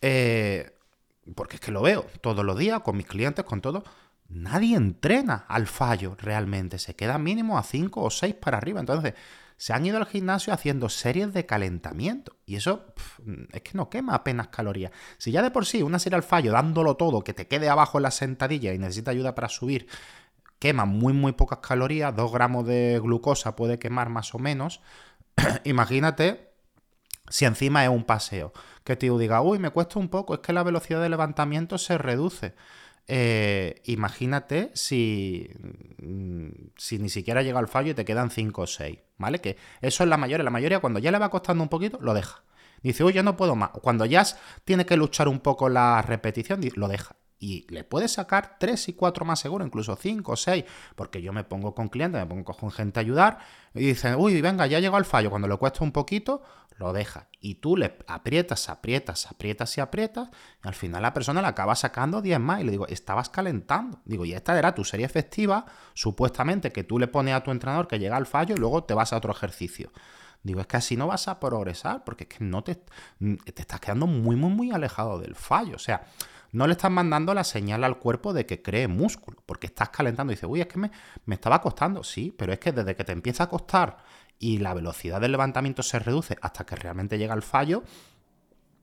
Eh, 0.01 0.77
porque 1.35 1.55
es 1.55 1.61
que 1.61 1.71
lo 1.71 1.81
veo 1.81 2.05
todos 2.21 2.45
los 2.45 2.57
días 2.57 2.81
con 2.81 2.97
mis 2.97 3.07
clientes, 3.07 3.43
con 3.45 3.61
todo. 3.61 3.83
Nadie 4.33 4.75
entrena 4.75 5.45
al 5.47 5.67
fallo 5.67 6.15
realmente. 6.19 6.79
Se 6.79 6.95
queda 6.95 7.17
mínimo 7.17 7.57
a 7.57 7.63
5 7.63 8.01
o 8.01 8.09
6 8.09 8.35
para 8.35 8.57
arriba. 8.57 8.79
Entonces, 8.79 9.13
se 9.57 9.73
han 9.73 9.85
ido 9.85 9.97
al 9.97 10.07
gimnasio 10.07 10.53
haciendo 10.53 10.89
series 10.89 11.33
de 11.33 11.45
calentamiento. 11.45 12.35
Y 12.45 12.55
eso 12.55 12.93
es 13.51 13.61
que 13.61 13.71
no 13.75 13.89
quema 13.89 14.15
apenas 14.15 14.47
calorías. 14.47 14.91
Si 15.17 15.31
ya 15.31 15.41
de 15.41 15.51
por 15.51 15.65
sí 15.65 15.83
una 15.83 15.99
serie 15.99 16.15
al 16.17 16.23
fallo, 16.23 16.51
dándolo 16.51 16.97
todo, 16.97 17.23
que 17.23 17.33
te 17.33 17.47
quede 17.47 17.69
abajo 17.69 17.99
en 17.99 18.03
la 18.03 18.11
sentadilla 18.11 18.73
y 18.73 18.79
necesita 18.79 19.11
ayuda 19.11 19.35
para 19.35 19.49
subir, 19.49 19.87
quema 20.59 20.85
muy, 20.85 21.13
muy 21.13 21.33
pocas 21.33 21.59
calorías, 21.59 22.15
2 22.15 22.31
gramos 22.31 22.65
de 22.65 22.99
glucosa 23.01 23.55
puede 23.55 23.79
quemar 23.79 24.09
más 24.09 24.33
o 24.33 24.39
menos. 24.39 24.81
Imagínate 25.63 26.51
si 27.29 27.45
encima 27.45 27.83
es 27.83 27.89
un 27.89 28.03
paseo. 28.03 28.51
Que 28.83 28.95
te 28.95 29.09
diga, 29.09 29.41
uy, 29.41 29.59
me 29.59 29.69
cuesta 29.69 29.99
un 29.99 30.09
poco, 30.09 30.33
es 30.33 30.39
que 30.41 30.51
la 30.51 30.63
velocidad 30.63 31.01
de 31.01 31.09
levantamiento 31.09 31.77
se 31.77 31.97
reduce. 31.97 32.53
Eh, 33.07 33.81
imagínate 33.85 34.71
si, 34.73 35.49
mm, 36.01 36.47
si 36.77 36.99
ni 36.99 37.09
siquiera 37.09 37.41
llega 37.41 37.59
al 37.59 37.67
fallo 37.67 37.91
y 37.91 37.93
te 37.93 38.05
quedan 38.05 38.29
5 38.29 38.61
o 38.61 38.67
6, 38.67 38.99
¿vale? 39.17 39.39
Que 39.39 39.57
eso 39.81 40.03
es 40.03 40.09
la 40.09 40.17
mayoría. 40.17 40.43
La 40.43 40.49
mayoría, 40.51 40.79
cuando 40.79 40.99
ya 40.99 41.11
le 41.11 41.19
va 41.19 41.29
costando 41.29 41.63
un 41.63 41.69
poquito, 41.69 41.99
lo 42.01 42.13
deja. 42.13 42.43
Dice, 42.81 43.03
uy, 43.03 43.13
yo 43.13 43.23
no 43.23 43.37
puedo 43.37 43.55
más. 43.55 43.69
Cuando 43.69 44.05
ya 44.05 44.25
tiene 44.65 44.85
que 44.85 44.97
luchar 44.97 45.27
un 45.27 45.39
poco 45.39 45.69
la 45.69 46.01
repetición, 46.01 46.61
lo 46.75 46.87
deja 46.87 47.15
y 47.43 47.65
le 47.67 47.83
puedes 47.83 48.13
sacar 48.13 48.55
3 48.57 48.87
y 48.87 48.93
4 48.93 49.25
más 49.25 49.37
seguro, 49.37 49.65
incluso 49.65 49.97
5 49.97 50.31
o 50.31 50.35
6, 50.37 50.63
porque 50.95 51.21
yo 51.21 51.33
me 51.33 51.43
pongo 51.43 51.75
con 51.75 51.89
clientes, 51.89 52.21
me 52.21 52.25
pongo 52.25 52.53
con 52.53 52.71
gente 52.71 53.01
a 53.01 53.01
ayudar 53.01 53.39
y 53.73 53.81
dicen, 53.87 54.15
uy, 54.17 54.39
venga, 54.39 54.65
ya 54.65 54.79
llegó 54.79 54.95
al 54.95 55.03
fallo, 55.03 55.29
cuando 55.29 55.49
le 55.49 55.57
cuesta 55.57 55.83
un 55.83 55.91
poquito, 55.91 56.41
lo 56.77 56.93
deja. 56.93 57.27
Y 57.41 57.55
tú 57.55 57.75
le 57.75 57.97
aprietas, 58.07 58.69
aprietas, 58.69 59.29
aprietas 59.29 59.77
y 59.77 59.81
aprietas, 59.81 60.29
y 60.63 60.69
al 60.69 60.73
final 60.73 61.01
la 61.01 61.13
persona 61.13 61.41
le 61.41 61.47
acaba 61.49 61.75
sacando 61.75 62.21
10 62.21 62.39
más 62.39 62.61
y 62.61 62.63
le 62.63 62.71
digo, 62.71 62.87
estabas 62.87 63.27
calentando. 63.27 63.99
Digo, 64.05 64.23
y 64.23 64.31
esta 64.31 64.57
era 64.57 64.73
tu 64.73 64.85
serie 64.85 65.05
efectiva, 65.05 65.65
supuestamente 65.93 66.71
que 66.71 66.85
tú 66.85 66.97
le 66.97 67.09
pones 67.09 67.35
a 67.35 67.43
tu 67.43 67.51
entrenador 67.51 67.89
que 67.89 67.99
llega 67.99 68.15
al 68.15 68.25
fallo 68.25 68.55
y 68.55 68.57
luego 68.57 68.85
te 68.85 68.93
vas 68.93 69.11
a 69.11 69.17
otro 69.17 69.33
ejercicio. 69.33 69.91
Digo, 70.43 70.61
es 70.61 70.67
que 70.67 70.77
así 70.77 70.95
no 70.95 71.07
vas 71.07 71.27
a 71.27 71.41
progresar, 71.41 72.05
porque 72.05 72.23
es 72.23 72.29
que 72.37 72.43
no 72.45 72.63
te, 72.63 72.75
te 72.75 73.61
estás 73.61 73.81
quedando 73.81 74.07
muy, 74.07 74.37
muy, 74.37 74.49
muy 74.49 74.71
alejado 74.71 75.19
del 75.19 75.35
fallo. 75.35 75.75
O 75.75 75.79
sea, 75.79 76.05
no 76.53 76.67
le 76.67 76.73
estás 76.73 76.91
mandando 76.91 77.33
la 77.33 77.43
señal 77.43 77.83
al 77.83 77.97
cuerpo 77.97 78.31
de 78.31 78.45
que 78.45 78.61
cree 78.61 78.87
músculo, 78.87 79.43
porque 79.45 79.67
estás 79.67 79.89
calentando 79.89 80.31
y 80.31 80.35
dices, 80.35 80.47
uy, 80.49 80.61
es 80.61 80.67
que 80.67 80.77
me, 80.77 80.91
me 81.25 81.35
estaba 81.35 81.59
costando. 81.59 82.03
Sí, 82.03 82.33
pero 82.37 82.53
es 82.53 82.59
que 82.59 82.71
desde 82.71 82.95
que 82.95 83.03
te 83.03 83.11
empieza 83.11 83.43
a 83.43 83.49
costar 83.49 83.97
y 84.37 84.59
la 84.59 84.73
velocidad 84.75 85.19
del 85.19 85.31
levantamiento 85.31 85.81
se 85.81 85.99
reduce 85.99 86.37
hasta 86.41 86.63
que 86.65 86.75
realmente 86.75 87.17
llega 87.17 87.33
el 87.33 87.41
fallo, 87.41 87.83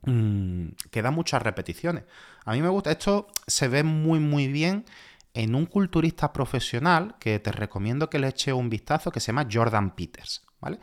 mmm, 0.03 0.67
quedan 0.91 1.15
muchas 1.15 1.43
repeticiones. 1.43 2.05
A 2.45 2.53
mí 2.53 2.61
me 2.61 2.69
gusta, 2.69 2.91
esto 2.91 3.29
se 3.47 3.69
ve 3.69 3.85
muy, 3.85 4.19
muy 4.19 4.49
bien 4.49 4.85
en 5.33 5.55
un 5.55 5.67
culturista 5.67 6.33
profesional 6.33 7.15
que 7.21 7.39
te 7.39 7.53
recomiendo 7.53 8.11
que 8.11 8.19
le 8.19 8.29
eche 8.29 8.53
un 8.53 8.69
vistazo 8.69 9.13
que 9.13 9.21
se 9.21 9.29
llama 9.29 9.47
Jordan 9.51 9.95
Peters, 9.95 10.45
¿vale? 10.61 10.81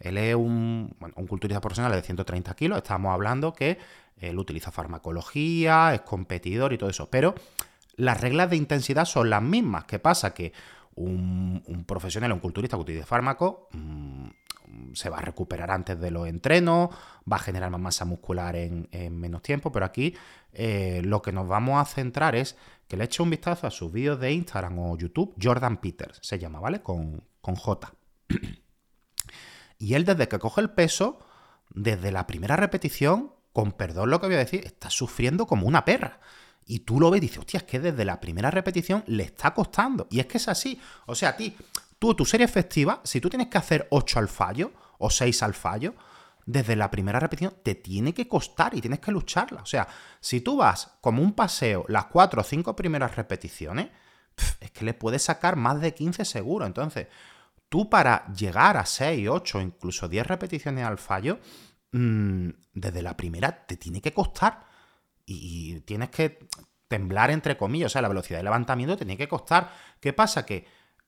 Él 0.00 0.18
es 0.18 0.34
un, 0.34 0.96
un 1.14 1.26
culturista 1.28 1.60
profesional 1.60 1.92
de 1.92 2.02
130 2.02 2.54
kilos, 2.54 2.78
estamos 2.78 3.12
hablando 3.12 3.52
que 3.52 3.78
él 4.16 4.38
utiliza 4.38 4.70
farmacología, 4.70 5.94
es 5.94 6.02
competidor 6.02 6.72
y 6.72 6.78
todo 6.78 6.90
eso, 6.90 7.10
pero 7.10 7.34
las 7.96 8.20
reglas 8.20 8.50
de 8.50 8.56
intensidad 8.56 9.04
son 9.04 9.30
las 9.30 9.42
mismas. 9.42 9.84
¿Qué 9.84 9.98
pasa? 9.98 10.34
Que 10.34 10.52
un, 10.96 11.84
profesional, 11.86 12.32
un 12.32 12.40
culturista 12.40 12.76
que 12.76 12.82
utiliza 12.82 13.06
fármaco, 13.06 13.68
mmm, 13.72 14.26
se 14.94 15.08
va 15.08 15.18
a 15.18 15.22
recuperar 15.22 15.70
antes 15.70 16.00
de 16.00 16.10
los 16.10 16.26
entrenos, 16.28 16.90
va 17.30 17.36
a 17.36 17.40
generar 17.40 17.70
más 17.70 17.80
masa 17.80 18.04
muscular 18.04 18.56
en, 18.56 18.88
menos 19.10 19.42
tiempo, 19.42 19.70
pero 19.70 19.86
aquí 19.86 20.14
eh, 20.52 21.00
lo 21.04 21.22
que 21.22 21.32
nos 21.32 21.46
vamos 21.46 21.80
a 21.80 21.84
centrar 21.84 22.34
es 22.34 22.56
que 22.88 22.96
le 22.96 23.04
eche 23.04 23.22
un 23.22 23.30
vistazo 23.30 23.66
a 23.66 23.70
sus 23.70 23.92
vídeos 23.92 24.18
de 24.20 24.32
Instagram 24.32 24.78
o 24.78 24.96
YouTube, 24.96 25.34
Jordan 25.40 25.78
Peters 25.78 26.18
se 26.22 26.38
llama, 26.38 26.60
¿vale? 26.60 26.82
Con, 26.82 27.22
con 27.40 27.54
J. 27.56 27.94
y 29.78 29.94
él 29.94 30.04
desde 30.04 30.28
que 30.28 30.38
coge 30.38 30.60
el 30.60 30.70
peso, 30.70 31.18
desde 31.70 32.10
la 32.10 32.26
primera 32.26 32.56
repetición, 32.56 33.32
con 33.54 33.70
perdón 33.72 34.10
lo 34.10 34.20
que 34.20 34.26
voy 34.26 34.34
a 34.34 34.40
decir, 34.40 34.66
está 34.66 34.90
sufriendo 34.90 35.46
como 35.46 35.66
una 35.68 35.84
perra. 35.84 36.18
Y 36.66 36.80
tú 36.80 36.98
lo 36.98 37.10
ves 37.10 37.18
y 37.18 37.20
dices, 37.22 37.38
hostia, 37.38 37.58
es 37.58 37.64
que 37.64 37.78
desde 37.78 38.04
la 38.04 38.20
primera 38.20 38.50
repetición 38.50 39.04
le 39.06 39.22
está 39.22 39.54
costando. 39.54 40.08
Y 40.10 40.18
es 40.18 40.26
que 40.26 40.38
es 40.38 40.48
así. 40.48 40.80
O 41.06 41.14
sea, 41.14 41.30
a 41.30 41.36
ti, 41.36 41.56
tú, 42.00 42.14
tu 42.14 42.24
serie 42.24 42.44
efectiva, 42.44 43.00
si 43.04 43.20
tú 43.20 43.30
tienes 43.30 43.46
que 43.46 43.58
hacer 43.58 43.86
8 43.90 44.18
al 44.18 44.28
fallo 44.28 44.72
o 44.98 45.08
6 45.08 45.42
al 45.44 45.54
fallo, 45.54 45.94
desde 46.44 46.74
la 46.74 46.90
primera 46.90 47.20
repetición 47.20 47.54
te 47.62 47.76
tiene 47.76 48.12
que 48.12 48.26
costar 48.26 48.74
y 48.74 48.80
tienes 48.80 48.98
que 48.98 49.12
lucharla. 49.12 49.62
O 49.62 49.66
sea, 49.66 49.86
si 50.20 50.40
tú 50.40 50.56
vas 50.56 50.96
como 51.00 51.22
un 51.22 51.34
paseo 51.34 51.84
las 51.86 52.06
4 52.06 52.40
o 52.40 52.44
5 52.44 52.74
primeras 52.74 53.14
repeticiones, 53.14 53.90
es 54.60 54.72
que 54.72 54.84
le 54.84 54.94
puedes 54.94 55.22
sacar 55.22 55.54
más 55.54 55.80
de 55.80 55.94
15 55.94 56.24
seguro. 56.24 56.66
Entonces, 56.66 57.06
tú 57.68 57.88
para 57.88 58.26
llegar 58.34 58.76
a 58.78 58.84
6, 58.84 59.28
8, 59.28 59.60
incluso 59.60 60.08
10 60.08 60.26
repeticiones 60.26 60.84
al 60.84 60.98
fallo, 60.98 61.38
mmm, 61.94 62.50
desde 62.72 63.02
la 63.02 63.16
primera 63.16 63.66
te 63.66 63.76
tiene 63.76 64.00
que 64.00 64.12
costar 64.12 64.66
y, 65.24 65.80
tienes 65.80 66.10
que 66.10 66.46
temblar 66.88 67.30
entre 67.30 67.56
comillas, 67.56 67.86
o 67.86 67.92
sea, 67.92 68.02
la 68.02 68.08
velocidad 68.08 68.38
de 68.40 68.44
levantamiento 68.44 68.96
tiene 68.96 69.16
que 69.16 69.28
costar. 69.28 69.70
¿Qué 70.00 70.12
pasa? 70.12 70.44
Que 70.44 70.66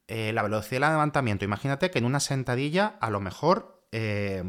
eh, 0.08 0.32
la 0.32 0.42
velocidad 0.42 0.88
de 0.88 0.94
levantamiento, 0.94 1.44
imagínate 1.44 1.90
que 1.90 1.98
en 1.98 2.04
una 2.04 2.20
sentadilla 2.20 2.96
a 3.00 3.10
lo 3.10 3.20
mejor, 3.20 3.84
eh, 3.92 4.42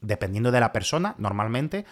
dependiendo 0.00 0.52
de 0.52 0.60
la 0.60 0.72
persona, 0.72 1.14
normalmente 1.18 1.84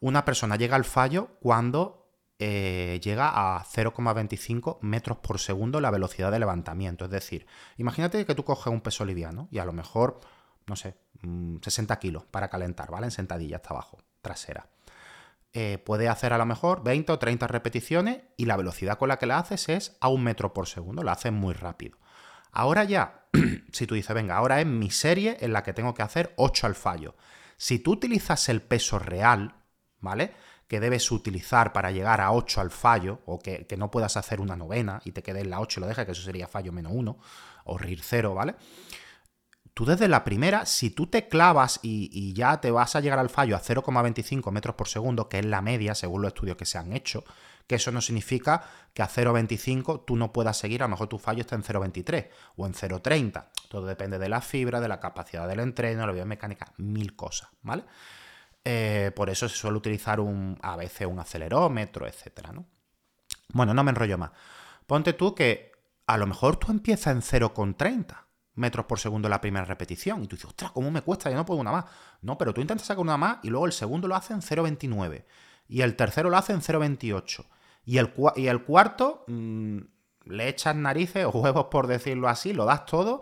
una 0.00 0.24
persona 0.24 0.56
llega 0.56 0.76
al 0.76 0.84
fallo 0.84 1.38
cuando 1.40 2.04
eh, 2.38 3.00
llega 3.02 3.56
a 3.56 3.64
0,25 3.64 4.78
metros 4.82 5.18
por 5.18 5.38
segundo 5.38 5.80
la 5.80 5.90
velocidad 5.90 6.30
de 6.30 6.38
levantamiento. 6.38 7.06
Es 7.06 7.10
decir, 7.10 7.46
imagínate 7.78 8.26
que 8.26 8.34
tú 8.34 8.44
coges 8.44 8.72
un 8.72 8.80
peso 8.80 9.04
liviano 9.04 9.48
y 9.50 9.58
a 9.58 9.64
lo 9.64 9.72
mejor, 9.72 10.20
no 10.66 10.76
sé, 10.76 10.96
60 11.62 11.94
mm, 11.94 11.98
kilos 11.98 12.24
para 12.24 12.48
calentar, 12.48 12.90
¿vale? 12.90 13.06
En 13.06 13.10
sentadilla 13.10 13.56
hasta 13.56 13.70
abajo, 13.70 13.98
trasera. 14.22 14.68
Eh, 15.52 15.78
puede 15.78 16.08
hacer 16.08 16.32
a 16.32 16.38
lo 16.38 16.46
mejor 16.46 16.82
20 16.82 17.12
o 17.12 17.18
30 17.18 17.46
repeticiones 17.46 18.22
y 18.36 18.46
la 18.46 18.56
velocidad 18.56 18.98
con 18.98 19.08
la 19.08 19.18
que 19.18 19.26
la 19.26 19.38
haces 19.38 19.68
es 19.68 19.96
a 20.00 20.08
un 20.08 20.24
metro 20.24 20.52
por 20.52 20.66
segundo, 20.66 21.04
la 21.04 21.12
haces 21.12 21.32
muy 21.32 21.54
rápido. 21.54 21.98
Ahora 22.50 22.84
ya, 22.84 23.26
si 23.72 23.86
tú 23.86 23.94
dices, 23.94 24.14
venga, 24.14 24.36
ahora 24.36 24.60
es 24.60 24.66
mi 24.66 24.90
serie 24.90 25.36
en 25.40 25.52
la 25.52 25.62
que 25.62 25.72
tengo 25.72 25.94
que 25.94 26.02
hacer 26.02 26.34
8 26.36 26.66
al 26.66 26.74
fallo. 26.74 27.14
Si 27.56 27.78
tú 27.78 27.92
utilizas 27.92 28.48
el 28.48 28.62
peso 28.62 28.98
real, 28.98 29.54
¿vale? 30.00 30.32
Que 30.66 30.80
debes 30.80 31.12
utilizar 31.12 31.72
para 31.72 31.92
llegar 31.92 32.20
a 32.20 32.32
8 32.32 32.60
al 32.60 32.70
fallo, 32.70 33.20
o 33.26 33.38
que, 33.38 33.66
que 33.66 33.76
no 33.76 33.92
puedas 33.92 34.16
hacer 34.16 34.40
una 34.40 34.56
novena 34.56 35.00
y 35.04 35.12
te 35.12 35.22
quedes 35.22 35.42
en 35.42 35.50
la 35.50 35.60
8 35.60 35.78
y 35.78 35.82
lo 35.82 35.86
dejas, 35.86 36.04
que 36.04 36.12
eso 36.12 36.22
sería 36.22 36.48
fallo 36.48 36.72
menos 36.72 36.92
1, 36.94 37.16
o 37.66 37.78
RIR 37.78 38.00
0, 38.02 38.34
¿vale? 38.34 38.56
Tú 39.74 39.84
desde 39.84 40.06
la 40.06 40.22
primera, 40.22 40.66
si 40.66 40.90
tú 40.90 41.08
te 41.08 41.28
clavas 41.28 41.80
y, 41.82 42.32
ya 42.32 42.60
te 42.60 42.70
vas 42.70 42.94
a 42.94 43.00
llegar 43.00 43.18
al 43.18 43.28
fallo 43.28 43.56
a 43.56 43.60
0,25 43.60 44.50
metros 44.52 44.76
por 44.76 44.88
segundo, 44.88 45.28
que 45.28 45.40
es 45.40 45.44
la 45.44 45.60
media 45.60 45.94
según 45.94 46.22
los 46.22 46.28
estudios 46.28 46.56
que 46.56 46.64
se 46.64 46.78
han 46.78 46.92
hecho, 46.92 47.24
que 47.66 47.74
eso 47.74 47.90
no 47.90 48.00
significa 48.00 48.62
que 48.92 49.02
a 49.02 49.08
0,25 49.08 50.04
tú 50.06 50.16
no 50.16 50.32
puedas 50.32 50.56
seguir, 50.56 50.82
a 50.82 50.86
lo 50.86 50.90
mejor 50.90 51.08
tu 51.08 51.18
fallo 51.18 51.40
está 51.40 51.56
en 51.56 51.64
0,23 51.64 52.28
o 52.56 52.66
en 52.66 52.74
0,30. 52.74 53.48
Todo 53.68 53.86
depende 53.86 54.18
de 54.18 54.28
la 54.28 54.40
fibra, 54.40 54.80
de 54.80 54.88
la 54.88 55.00
capacidad 55.00 55.48
del 55.48 55.60
entreno, 55.60 56.06
la 56.06 56.12
biomecánica, 56.12 56.72
mil 56.76 57.16
cosas, 57.16 57.48
¿vale? 57.62 57.84
Eh, 58.64 59.10
por 59.14 59.28
eso 59.28 59.48
se 59.48 59.56
suele 59.56 59.76
utilizar 59.76 60.20
un, 60.20 60.58
a 60.62 60.76
veces 60.76 61.06
un 61.06 61.18
acelerómetro, 61.18 62.06
etcétera, 62.06 62.52
¿no? 62.52 62.66
Bueno, 63.52 63.74
no 63.74 63.82
me 63.82 63.90
enrollo 63.90 64.18
más. 64.18 64.30
Ponte 64.86 65.14
tú 65.14 65.34
que 65.34 65.72
a 66.06 66.16
lo 66.16 66.26
mejor 66.26 66.56
tú 66.56 66.70
empiezas 66.70 67.14
en 67.14 67.22
0,30 67.22 68.23
metros 68.54 68.86
por 68.86 68.98
segundo 68.98 69.28
la 69.28 69.40
primera 69.40 69.64
repetición. 69.64 70.22
Y 70.22 70.26
tú 70.26 70.36
dices, 70.36 70.50
ostras, 70.50 70.72
¿cómo 70.72 70.90
me 70.90 71.02
cuesta? 71.02 71.30
Yo 71.30 71.36
no 71.36 71.46
puedo 71.46 71.60
una 71.60 71.72
más. 71.72 71.84
No, 72.22 72.38
pero 72.38 72.54
tú 72.54 72.60
intentas 72.60 72.86
sacar 72.86 73.02
una 73.02 73.16
más 73.16 73.38
y 73.42 73.50
luego 73.50 73.66
el 73.66 73.72
segundo 73.72 74.08
lo 74.08 74.16
hace 74.16 74.32
en 74.32 74.40
0,29. 74.40 75.24
Y 75.68 75.82
el 75.82 75.96
tercero 75.96 76.30
lo 76.30 76.36
hace 76.36 76.52
en 76.52 76.60
0,28. 76.60 77.46
Y 77.84 77.98
el, 77.98 78.12
y 78.36 78.46
el 78.46 78.62
cuarto 78.64 79.24
mm, 79.26 79.78
le 80.26 80.48
echas 80.48 80.76
narices 80.76 81.26
o 81.26 81.30
huevos, 81.30 81.66
por 81.70 81.86
decirlo 81.86 82.28
así, 82.28 82.52
lo 82.52 82.64
das 82.64 82.86
todo 82.86 83.20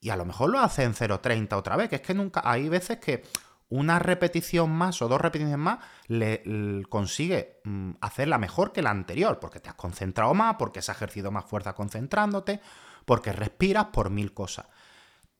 y 0.00 0.10
a 0.10 0.16
lo 0.16 0.24
mejor 0.24 0.50
lo 0.50 0.60
hace 0.60 0.82
en 0.82 0.94
0,30 0.94 1.54
otra 1.54 1.76
vez. 1.76 1.88
Que 1.88 1.96
es 1.96 2.02
que 2.02 2.14
nunca. 2.14 2.42
Hay 2.44 2.68
veces 2.68 2.98
que 2.98 3.22
una 3.70 3.98
repetición 3.98 4.70
más 4.70 5.00
o 5.02 5.08
dos 5.08 5.20
repeticiones 5.20 5.58
más 5.58 5.78
le, 6.06 6.84
consigue 6.88 7.60
mm, 7.64 7.92
hacerla 8.00 8.38
mejor 8.38 8.72
que 8.72 8.82
la 8.82 8.90
anterior, 8.90 9.40
porque 9.40 9.60
te 9.60 9.68
has 9.68 9.74
concentrado 9.74 10.34
más, 10.34 10.56
porque 10.58 10.80
has 10.80 10.88
ejercido 10.88 11.30
más 11.30 11.44
fuerza 11.44 11.74
concentrándote 11.74 12.60
porque 13.04 13.32
respiras 13.32 13.86
por 13.86 14.10
mil 14.10 14.32
cosas. 14.32 14.66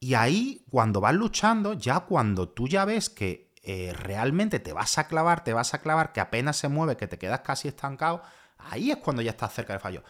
Y 0.00 0.14
ahí, 0.14 0.64
cuando 0.70 1.00
vas 1.00 1.14
luchando, 1.14 1.72
ya 1.72 2.00
cuando 2.00 2.48
tú 2.48 2.68
ya 2.68 2.84
ves 2.84 3.08
que 3.08 3.52
eh, 3.62 3.94
realmente 3.94 4.60
te 4.60 4.72
vas 4.72 4.98
a 4.98 5.06
clavar, 5.06 5.42
te 5.44 5.54
vas 5.54 5.72
a 5.72 5.80
clavar, 5.80 6.12
que 6.12 6.20
apenas 6.20 6.56
se 6.56 6.68
mueve, 6.68 6.96
que 6.96 7.06
te 7.06 7.18
quedas 7.18 7.40
casi 7.40 7.68
estancado, 7.68 8.22
ahí 8.58 8.90
es 8.90 8.98
cuando 8.98 9.22
ya 9.22 9.30
estás 9.30 9.54
cerca 9.54 9.72
del 9.72 9.80
fallo. 9.80 10.02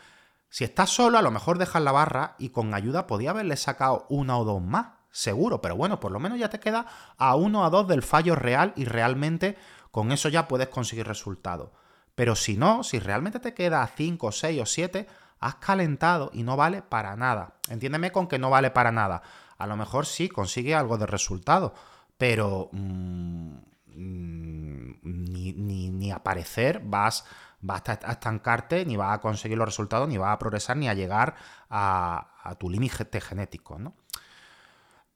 Si 0.49 0.65
estás 0.65 0.91
solo, 0.91 1.19
a 1.19 1.23
lo 1.23 1.31
mejor 1.31 1.59
dejas 1.59 1.83
la 1.83 1.93
barra 1.93 2.35
y 2.39 2.51
con 2.51 2.75
ayuda 2.75 3.07
podía 3.07 3.31
haberle 3.31 3.57
sacado 3.57 4.07
una 4.09 4.39
o 4.39 4.45
dos 4.45 4.63
más, 4.63 4.87
seguro, 5.11 5.61
pero 5.61 5.77
bueno, 5.77 6.01
por 6.01 6.11
lo 6.11 6.19
menos 6.19 6.39
ya 6.39 6.51
te 6.51 6.59
queda 6.59 6.87
a 7.17 7.37
uno 7.37 7.63
o 7.63 7.65
a 7.65 7.71
dos 7.71 7.87
del 7.87 8.03
fallo 8.03 8.35
real 8.35 8.73
y 8.75 8.85
realmente 8.85 9.57
con 9.93 10.11
eso 10.11 10.29
ya 10.29 10.49
puedes 10.49 10.69
conseguir 10.69 11.07
resultados. 11.07 11.71
Pero 12.17 12.35
si 12.35 12.57
no, 12.57 12.83
si 12.83 12.99
realmente 12.99 13.39
te 13.39 13.55
queda 13.55 13.83
a 13.83 13.87
5, 13.87 14.33
6 14.33 14.61
o 14.61 14.67
7, 14.67 15.07
has 15.41 15.57
calentado 15.57 16.31
y 16.33 16.43
no 16.43 16.57
vale 16.57 16.83
para 16.83 17.17
nada. 17.17 17.55
Entiéndeme 17.69 18.13
con 18.13 18.27
que 18.27 18.39
no 18.39 18.51
vale 18.51 18.71
para 18.71 18.93
nada. 18.93 19.23
A 19.59 19.67
lo 19.67 19.77
mejor 19.77 20.07
sí 20.07 20.29
consigue 20.29 20.75
algo 20.75 20.99
de 20.99 21.07
resultado, 21.07 21.75
pero 22.17 22.71
mm, 22.73 23.57
mm, 23.95 25.01
ni, 25.03 26.11
aparecer 26.13 26.81
vas, 26.85 27.25
vas 27.61 27.83
a 27.89 28.13
estancarte, 28.13 28.85
ni 28.85 28.97
vas 28.97 29.15
a 29.15 29.21
conseguir 29.21 29.59
los 29.59 29.69
resultados, 29.69 30.09
ni 30.09 30.19
vas 30.19 30.35
a 30.35 30.39
progresar, 30.39 30.77
ni 30.77 30.89
a 30.89 30.95
llegar 30.95 31.35
a, 31.71 32.57
tu 32.59 32.69
límite 32.69 33.21
genético. 33.21 33.79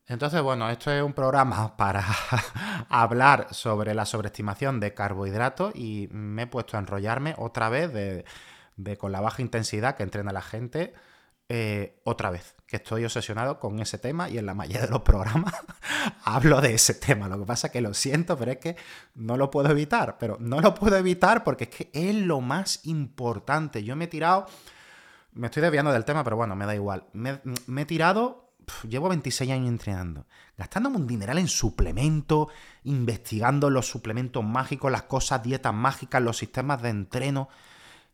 Entonces, 0.07 0.41
bueno, 0.41 0.71
esto 0.71 0.91
es 0.91 1.03
un 1.03 1.13
programa 1.13 1.77
para 1.77 2.05
hablar 2.89 3.49
sobre 3.53 3.95
la 3.95 4.07
sobreestimación 4.07 4.81
de 4.81 4.95
carbohidratos 4.95 5.75
y 5.75 6.09
me 6.11 6.43
he 6.43 6.47
puesto 6.47 6.77
a 6.77 6.81
enrollarme 6.81 7.35
otra 7.37 7.69
vez 7.69 7.93
de, 7.93 8.25
de 8.79 8.97
con 8.97 9.13
la 9.13 9.21
baja 9.21 9.43
intensidad 9.43 9.97
que 9.97 10.05
entrena 10.05 10.33
la 10.33 10.41
gente, 10.41 10.95
eh, 11.51 12.01
otra 12.05 12.31
vez, 12.31 12.55
que 12.67 12.77
estoy 12.77 13.05
obsesionado 13.05 13.59
con 13.59 13.81
ese 13.81 13.99
tema 13.99 14.29
y 14.29 14.39
en 14.39 14.47
la 14.47 14.55
mayoría 14.55 14.83
de 14.83 14.89
los 14.89 15.01
programas 15.03 15.55
hablo 16.25 16.61
de 16.61 16.75
ese 16.75 16.95
tema. 16.95 17.29
Lo 17.29 17.39
que 17.39 17.47
pasa 17.47 17.67
es 17.67 17.73
que 17.73 17.81
lo 17.81 17.93
siento, 17.93 18.37
pero 18.39 18.53
es 18.53 18.59
que 18.59 18.77
no 19.15 19.37
lo 19.37 19.51
puedo 19.51 19.71
evitar. 19.71 20.17
Pero 20.19 20.37
no 20.41 20.61
lo 20.61 20.75
puedo 20.75 20.97
evitar 20.97 21.45
porque 21.45 21.65
es 21.65 21.71
que 21.71 21.91
es 21.93 22.15
lo 22.15 22.41
más 22.41 22.81
importante. 22.85 23.83
Yo 23.83 23.97
me 23.97 24.05
he 24.05 24.09
tirado, 24.09 24.47
me 25.33 25.47
estoy 25.47 25.63
desviando 25.63 25.91
del 25.91 26.05
tema, 26.05 26.23
pero 26.23 26.37
bueno, 26.37 26.55
me 26.55 26.67
da 26.67 26.75
igual. 26.75 27.05
Me, 27.15 27.41
he 27.77 27.87
tirado, 27.87 28.53
llevo 28.87 29.09
26 29.09 29.51
años 29.51 29.69
entrenando, 29.69 30.27
gastándome 30.57 30.99
un 30.99 31.07
dineral 31.07 31.39
en 31.39 31.49
suplementos, 31.49 32.49
investigando 32.85 33.71
los 33.71 33.89
suplementos 33.89 34.45
mágicos, 34.45 34.93
las 34.93 35.05
cosas, 35.05 35.43
dietas 35.43 35.75
mágicas, 35.75 36.23
los 36.23 36.37
sistemas 36.37 36.83
de 36.83 36.91
entreno 36.91 37.49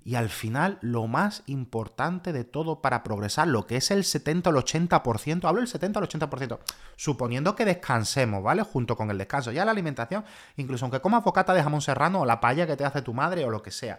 Y 0.07 0.17
al 0.17 0.29
final, 0.29 0.79
lo 0.83 1.07
más 1.07 1.43
importante 1.47 2.35
de 2.35 2.45
todo 2.45 2.83
para 2.83 3.03
progresar, 3.03 3.49
lo 3.49 3.67
que 3.67 3.79
es 3.79 3.91
el 3.91 4.05
70 4.05 4.51
al 4.51 4.57
80%, 4.57 5.49
hablo 5.49 5.61
del 5.61 5.69
70 5.69 5.99
al 5.99 6.07
80%, 6.07 6.59
suponiendo 6.95 7.57
que 7.57 7.65
descansemos, 7.65 8.43
¿vale? 8.43 8.63
Junto 8.63 8.97
con 8.97 9.11
el 9.11 9.17
descanso. 9.17 9.51
Ya 9.51 9.65
la 9.65 9.71
alimentación, 9.71 10.23
incluso 10.57 10.85
aunque 10.85 11.01
comas 11.01 11.25
bocata 11.25 11.55
de 11.55 11.63
jamón 11.63 11.81
serrano 11.81 12.21
o 12.21 12.27
la 12.27 12.39
paella 12.39 12.67
que 12.67 12.77
te 12.77 12.85
hace 12.85 13.01
tu 13.01 13.15
madre 13.15 13.47
o 13.47 13.51
lo 13.51 13.63
que 13.63 13.71
sea, 13.71 13.99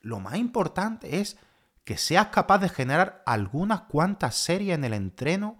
lo 0.00 0.18
más 0.18 0.34
importante 0.34 1.20
es 1.20 1.36
que 1.84 1.96
seas 1.96 2.26
capaz 2.28 2.58
de 2.58 2.68
generar 2.68 3.22
algunas 3.24 3.82
cuantas 3.82 4.34
series 4.34 4.74
en 4.74 4.84
el 4.84 4.92
entreno 4.92 5.58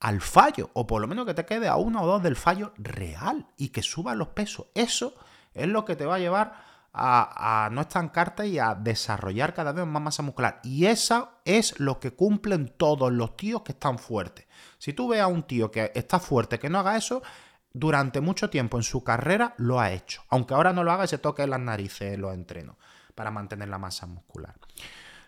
al 0.00 0.22
fallo, 0.22 0.70
o 0.72 0.86
por 0.86 1.02
lo 1.02 1.06
menos 1.06 1.26
que 1.26 1.34
te 1.34 1.44
quede 1.44 1.68
a 1.68 1.76
uno 1.76 2.02
o 2.02 2.06
dos 2.06 2.22
del 2.22 2.36
fallo 2.36 2.72
real 2.78 3.46
y 3.58 3.68
que 3.68 3.82
subas 3.82 4.16
los 4.16 4.28
pesos. 4.28 4.68
Eso 4.74 5.14
es 5.52 5.68
lo 5.68 5.84
que 5.84 5.96
te 5.96 6.06
va 6.06 6.14
a 6.14 6.18
llevar 6.18 6.75
a, 6.98 7.68
no 7.72 7.82
estancarte 7.82 8.46
y 8.48 8.58
a 8.58 8.74
desarrollar 8.74 9.52
cada 9.52 9.72
vez 9.72 9.86
más 9.86 10.02
masa 10.02 10.22
muscular. 10.22 10.60
Y 10.64 10.86
eso 10.86 11.40
es 11.44 11.78
lo 11.78 12.00
que 12.00 12.12
cumplen 12.12 12.72
todos 12.76 13.12
los 13.12 13.36
tíos 13.36 13.62
que 13.62 13.72
están 13.72 13.98
fuertes. 13.98 14.46
Si 14.78 14.94
tú 14.94 15.08
ves 15.08 15.20
a 15.20 15.26
un 15.26 15.42
tío 15.42 15.70
que 15.70 15.92
está 15.94 16.18
fuerte, 16.18 16.58
que 16.58 16.70
no 16.70 16.78
haga 16.78 16.96
eso, 16.96 17.22
durante 17.72 18.20
mucho 18.22 18.48
tiempo 18.48 18.78
en 18.78 18.82
su 18.82 19.04
carrera 19.04 19.54
lo 19.58 19.78
ha 19.78 19.92
hecho. 19.92 20.22
Aunque 20.30 20.54
ahora 20.54 20.72
no 20.72 20.84
lo 20.84 20.92
haga 20.92 21.04
y 21.04 21.08
se 21.08 21.18
toque 21.18 21.46
las 21.46 21.60
narices 21.60 22.18
los 22.18 22.32
entrenos 22.32 22.76
para 23.14 23.30
mantener 23.30 23.68
la 23.68 23.78
masa 23.78 24.06
muscular. 24.06 24.54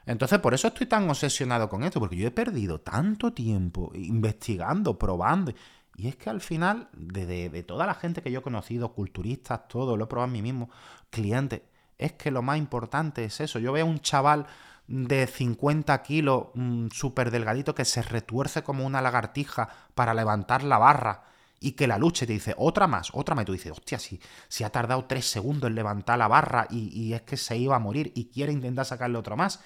Entonces, 0.06 0.38
por 0.38 0.54
eso 0.54 0.68
estoy 0.68 0.86
tan 0.86 1.08
obsesionado 1.10 1.68
con 1.68 1.84
esto, 1.84 2.00
porque 2.00 2.16
yo 2.16 2.26
he 2.26 2.30
perdido 2.30 2.80
tanto 2.80 3.34
tiempo 3.34 3.92
investigando, 3.94 4.98
probando. 4.98 5.52
Y 5.98 6.06
es 6.06 6.14
que 6.14 6.30
al 6.30 6.40
final, 6.40 6.88
de, 6.92 7.64
toda 7.64 7.84
la 7.84 7.94
gente 7.94 8.22
que 8.22 8.30
yo 8.30 8.38
he 8.38 8.42
conocido, 8.42 8.92
culturistas, 8.94 9.66
todo, 9.66 9.96
lo 9.96 10.04
he 10.04 10.06
probado 10.06 10.30
a 10.30 10.32
mí 10.32 10.42
mismo, 10.42 10.70
clientes, 11.10 11.62
es 11.98 12.12
que 12.12 12.30
lo 12.30 12.40
más 12.40 12.56
importante 12.56 13.24
es 13.24 13.40
eso. 13.40 13.58
Yo 13.58 13.72
veo 13.72 13.84
a 13.84 13.88
un 13.88 13.98
chaval 13.98 14.46
de 14.86 15.26
50 15.26 16.00
kilos, 16.04 16.50
mm, 16.54 16.86
súper 16.92 17.32
delgadito, 17.32 17.74
que 17.74 17.84
se 17.84 18.02
retuerce 18.02 18.62
como 18.62 18.86
una 18.86 19.02
lagartija 19.02 19.70
para 19.96 20.14
levantar 20.14 20.62
la 20.62 20.78
barra 20.78 21.24
y 21.58 21.72
que 21.72 21.88
la 21.88 21.98
luche 21.98 22.28
te 22.28 22.32
dice 22.34 22.54
otra 22.56 22.86
más, 22.86 23.10
otra 23.12 23.34
más, 23.34 23.42
y 23.42 23.46
tú 23.46 23.52
dices, 23.54 23.72
hostia, 23.72 23.98
si, 23.98 24.20
si 24.46 24.62
ha 24.62 24.70
tardado 24.70 25.04
tres 25.06 25.28
segundos 25.28 25.68
en 25.68 25.74
levantar 25.74 26.16
la 26.16 26.28
barra 26.28 26.68
y, 26.70 26.96
y, 26.96 27.14
es 27.14 27.22
que 27.22 27.36
se 27.36 27.56
iba 27.56 27.74
a 27.74 27.80
morir 27.80 28.12
y 28.14 28.26
quiere 28.26 28.52
intentar 28.52 28.86
sacarle 28.86 29.18
otro 29.18 29.36
más. 29.36 29.60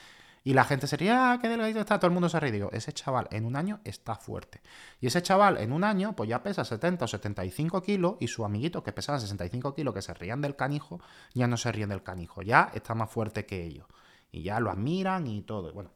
Y 0.44 0.54
la 0.54 0.64
gente 0.64 0.86
sería, 0.86 1.32
ah, 1.32 1.38
qué 1.40 1.48
delgadito 1.48 1.80
está, 1.80 1.98
todo 1.98 2.08
el 2.08 2.12
mundo 2.12 2.28
se 2.28 2.40
ríe. 2.40 2.50
Digo, 2.50 2.70
ese 2.72 2.92
chaval 2.92 3.28
en 3.30 3.44
un 3.44 3.54
año 3.54 3.80
está 3.84 4.16
fuerte. 4.16 4.60
Y 5.00 5.06
ese 5.06 5.22
chaval 5.22 5.58
en 5.58 5.72
un 5.72 5.84
año, 5.84 6.16
pues 6.16 6.28
ya 6.28 6.42
pesa 6.42 6.64
70 6.64 7.04
o 7.04 7.08
75 7.08 7.82
kilos 7.82 8.16
y 8.18 8.26
su 8.26 8.44
amiguito 8.44 8.82
que 8.82 8.92
pesaba 8.92 9.20
65 9.20 9.74
kilos, 9.74 9.94
que 9.94 10.02
se 10.02 10.14
rían 10.14 10.40
del 10.40 10.56
canijo, 10.56 11.00
ya 11.32 11.46
no 11.46 11.56
se 11.56 11.70
ríen 11.70 11.90
del 11.90 12.02
canijo, 12.02 12.42
ya 12.42 12.70
está 12.74 12.94
más 12.94 13.10
fuerte 13.10 13.46
que 13.46 13.64
ellos. 13.64 13.86
Y 14.32 14.42
ya 14.42 14.58
lo 14.58 14.70
admiran 14.70 15.26
y 15.28 15.42
todo. 15.42 15.72
Bueno, 15.72 15.90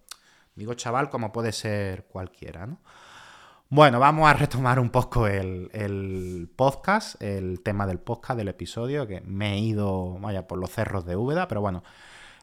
digo 0.54 0.74
chaval 0.74 1.10
como 1.10 1.32
puede 1.32 1.52
ser 1.52 2.04
cualquiera, 2.04 2.66
¿no? 2.66 2.78
Bueno, 3.68 3.98
vamos 3.98 4.28
a 4.28 4.32
retomar 4.32 4.78
un 4.78 4.90
poco 4.90 5.26
el, 5.26 5.70
el, 5.72 6.48
podcast, 6.54 7.20
el 7.20 7.62
tema 7.64 7.84
del 7.84 7.98
podcast, 7.98 8.38
del 8.38 8.46
episodio, 8.46 9.08
que 9.08 9.20
me 9.22 9.54
he 9.54 9.58
ido, 9.58 10.20
vaya, 10.20 10.46
por 10.46 10.56
los 10.56 10.70
cerros 10.70 11.04
de 11.04 11.16
Úbeda, 11.16 11.48
pero 11.48 11.62
bueno, 11.62 11.82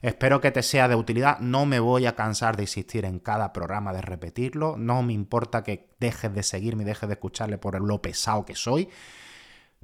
Espero 0.03 0.41
que 0.41 0.51
te 0.51 0.63
sea 0.63 0.89
de 0.89 0.97
utilidad. 0.97 1.39
No 1.39 1.65
me 1.65 1.79
voy 1.79 2.07
a 2.07 2.13
cansar 2.13 2.57
de 2.57 2.63
insistir 2.63 3.05
en 3.05 3.19
cada 3.19 3.53
programa, 3.53 3.93
de 3.93 4.01
repetirlo. 4.01 4.75
No 4.75 5.01
me 5.01 5.13
importa 5.13 5.63
que 5.63 5.95
dejes 5.97 6.33
de 6.33 6.43
seguirme 6.43 6.83
y 6.83 6.85
dejes 6.85 7.07
de 7.07 7.13
escucharle 7.13 7.57
por 7.57 7.79
lo 7.81 8.01
pesado 8.01 8.43
que 8.43 8.53
soy. 8.53 8.89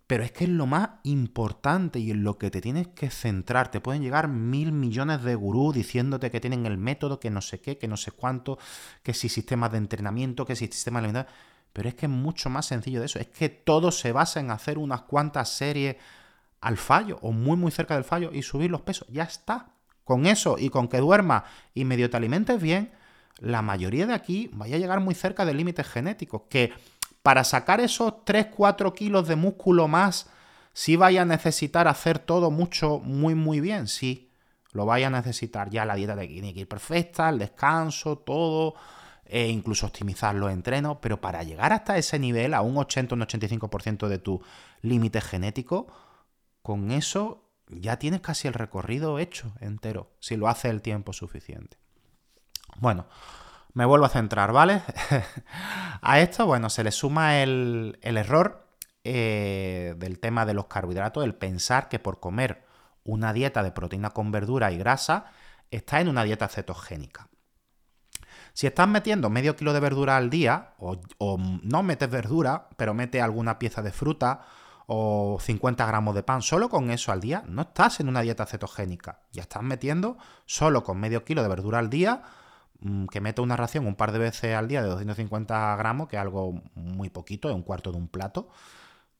Pero 0.08 0.26
es 0.26 0.34
que 0.34 0.44
es 0.44 0.50
lo 0.50 0.66
más 0.66 0.90
importante 1.04 2.00
y 2.00 2.12
en 2.12 2.26
lo 2.26 2.38
que 2.38 2.52
te 2.52 2.60
tienes 2.60 2.90
que 2.90 3.10
centrar. 3.10 3.72
Te 3.72 3.80
pueden 3.80 4.02
llegar 4.02 4.28
mil 4.28 4.74
millones 4.74 5.24
de 5.24 5.36
gurús 5.36 5.74
diciéndote 5.74 6.30
que 6.30 6.42
tienen 6.42 6.66
el 6.66 6.78
método, 6.78 7.18
que 7.22 7.30
no 7.30 7.40
sé 7.40 7.62
qué, 7.62 7.78
que 7.78 7.88
no 7.88 7.96
sé 7.96 8.12
cuánto, 8.12 8.60
que 9.02 9.14
si 9.14 9.30
sistemas 9.30 9.72
de 9.72 9.78
entrenamiento, 9.78 10.46
que 10.46 10.58
si 10.58 10.66
sistemas 10.68 11.02
de 11.02 11.08
alimentación. 11.08 11.42
Pero 11.72 11.88
es 11.88 11.96
que 11.96 12.08
es 12.08 12.12
mucho 12.12 12.50
más 12.50 12.66
sencillo 12.66 13.00
de 13.00 13.06
eso. 13.06 13.20
Es 13.20 13.28
que 13.28 13.48
todo 13.48 13.90
se 13.94 14.12
basa 14.12 14.42
en 14.42 14.52
hacer 14.52 14.80
unas 14.80 15.04
cuantas 15.04 15.48
series 15.48 15.96
al 16.60 16.76
fallo 16.76 17.20
o 17.22 17.32
muy 17.32 17.56
muy 17.56 17.72
cerca 17.72 17.96
del 17.96 18.04
fallo 18.04 18.32
y 18.34 18.42
subir 18.42 18.70
los 18.70 18.82
pesos. 18.82 19.08
Ya 19.08 19.24
está. 19.24 19.79
Con 20.10 20.26
eso 20.26 20.56
y 20.58 20.72
con 20.72 20.88
que 20.88 20.98
duerma 20.98 21.44
y 21.76 21.86
medio 21.86 22.10
te 22.10 22.18
alimentes 22.18 22.60
bien, 22.60 22.92
la 23.38 23.62
mayoría 23.62 24.08
de 24.08 24.16
aquí 24.16 24.50
vaya 24.54 24.76
a 24.76 24.80
llegar 24.80 25.02
muy 25.02 25.14
cerca 25.14 25.46
del 25.46 25.58
límite 25.58 25.84
genético. 25.84 26.48
Que 26.50 26.74
para 27.22 27.44
sacar 27.44 27.80
esos 27.80 28.26
3-4 28.26 28.92
kilos 28.96 29.28
de 29.28 29.36
músculo 29.36 29.88
más, 29.88 30.26
sí 30.74 30.96
vaya 30.96 31.22
a 31.22 31.26
necesitar 31.26 31.88
hacer 31.88 32.18
todo 32.18 32.50
mucho, 32.50 32.98
muy, 32.98 33.36
muy 33.36 33.60
bien. 33.60 33.86
Sí, 33.86 34.32
lo 34.72 34.88
vaya 34.88 35.06
a 35.06 35.12
necesitar. 35.12 35.70
Ya 35.70 35.86
la 35.86 35.94
dieta 35.94 36.18
tiene 36.18 36.56
que 36.56 36.62
ir 36.62 36.68
perfecta, 36.68 37.30
el 37.30 37.38
descanso, 37.38 38.18
todo. 38.18 38.74
E 39.26 39.48
incluso 39.50 39.86
optimizar 39.86 40.34
los 40.34 40.52
entrenos, 40.52 40.98
pero 41.04 41.22
para 41.22 41.44
llegar 41.44 41.72
hasta 41.72 42.00
ese 42.00 42.18
nivel, 42.18 42.56
a 42.56 42.62
un 42.62 42.76
80 42.78 43.14
un 43.14 43.22
85% 43.22 44.08
de 44.08 44.18
tu 44.18 44.42
límite 44.82 45.22
genético, 45.22 45.86
con 46.64 46.90
eso 46.90 47.49
ya 47.70 47.98
tienes 47.98 48.22
casi 48.22 48.48
el 48.48 48.54
recorrido 48.54 49.20
hecho 49.20 49.54
entero, 49.60 50.12
si 50.20 50.36
lo 50.36 50.48
hace 50.48 50.70
el 50.70 50.82
tiempo 50.82 51.14
suficiente. 51.14 51.78
Bueno, 52.78 53.08
me 53.74 53.86
vuelvo 53.86 54.06
a 54.06 54.10
centrar, 54.10 54.52
¿vale? 54.52 54.82
a 56.02 56.20
esto, 56.20 56.46
bueno, 56.46 56.70
se 56.70 56.84
le 56.84 56.92
suma 56.92 57.42
el, 57.42 57.98
error 58.02 58.68
eh, 59.04 59.94
del 59.98 60.20
tema 60.20 60.46
de 60.46 60.54
los 60.54 60.66
carbohidratos, 60.66 61.24
el 61.24 61.36
pensar 61.36 61.90
que 61.90 62.00
por 62.00 62.20
comer 62.20 62.66
una 63.04 63.34
dieta 63.34 63.64
de 63.64 63.72
proteína 63.72 64.10
con 64.10 64.32
verdura 64.32 64.72
y 64.72 64.78
grasa, 64.78 65.26
está 65.72 66.02
en 66.02 66.10
una 66.10 66.24
dieta 66.24 66.48
cetogénica. 66.48 67.30
Si 68.54 68.68
estás 68.68 68.88
metiendo 68.88 69.30
medio 69.30 69.56
kilo 69.56 69.74
de 69.74 69.80
verdura 69.80 70.18
al 70.18 70.30
día, 70.30 70.74
o, 70.80 71.00
o 71.20 71.38
no 71.38 71.84
metes 71.84 72.10
verdura, 72.10 72.68
pero 72.76 72.94
mete 72.94 73.22
alguna 73.22 73.60
pieza 73.60 73.82
de 73.82 73.92
fruta, 73.92 74.42
o 74.92 75.38
50 75.40 75.86
gramos 75.86 76.16
de 76.16 76.24
pan, 76.24 76.42
solo 76.42 76.68
con 76.68 76.90
eso 76.90 77.12
al 77.12 77.22
día, 77.22 77.44
no 77.48 77.62
estás 77.62 78.00
en 78.00 78.10
una 78.10 78.22
dieta 78.22 78.48
cetogénica. 78.48 79.22
Ya 79.32 79.44
estás 79.44 79.62
metiendo 79.62 80.18
solo 80.48 80.84
con 80.84 81.00
medio 81.00 81.24
kilo 81.24 81.44
de 81.44 81.48
verdura 81.48 81.78
al 81.78 81.92
día, 81.92 82.24
mm, 82.80 83.06
que 83.06 83.22
mete 83.22 83.42
una 83.42 83.56
ración 83.56 83.86
un 83.86 83.94
par 83.94 84.12
de 84.12 84.18
veces 84.18 84.56
al 84.56 84.68
día 84.68 84.82
de 84.82 84.90
250 84.90 85.76
gramos, 85.76 86.08
que 86.08 86.16
es 86.16 86.22
algo 86.24 86.64
muy 86.74 87.12
poquito, 87.12 87.50
es 87.50 87.56
un 87.56 87.62
cuarto 87.62 87.92
de 87.92 88.00
un 88.00 88.08
plato. 88.08 88.50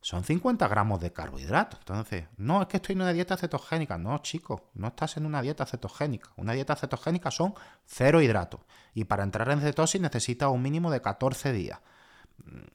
Son 0.02 0.24
50 0.24 0.68
gramos 0.68 1.00
de 1.02 1.14
carbohidratos. 1.14 1.80
Entonces, 1.82 2.26
no 2.38 2.64
es 2.64 2.68
que 2.68 2.78
estoy 2.78 2.94
en 2.94 3.02
una 3.02 3.14
dieta 3.14 3.38
cetogénica. 3.38 4.00
No, 4.00 4.18
chicos, 4.24 4.62
no 4.74 4.88
estás 4.88 5.18
en 5.18 5.28
una 5.28 5.44
dieta 5.44 5.68
cetogénica. 5.68 6.32
Una 6.36 6.54
dieta 6.54 6.76
cetogénica 6.76 7.30
son 7.30 7.54
cero 7.86 8.22
hidratos. 8.24 8.62
Y 8.96 9.04
para 9.04 9.22
entrar 9.22 9.52
en 9.52 9.62
cetosis 9.62 10.02
necesitas 10.02 10.50
un 10.50 10.64
mínimo 10.64 10.90
de 10.90 11.02
14 11.02 11.54
días. 11.54 11.80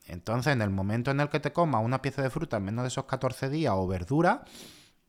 Entonces, 0.07 0.53
en 0.53 0.63
el 0.63 0.71
momento 0.71 1.11
en 1.11 1.21
el 1.21 1.29
que 1.29 1.41
te 1.41 1.53
comas 1.53 1.85
una 1.85 2.03
pieza 2.03 2.23
de 2.23 2.31
fruta 2.31 2.59
en 2.59 2.65
menos 2.65 2.83
de 2.85 2.89
esos 2.89 3.05
14 3.05 3.49
días 3.49 3.75
o 3.77 3.87
verdura, 3.87 4.45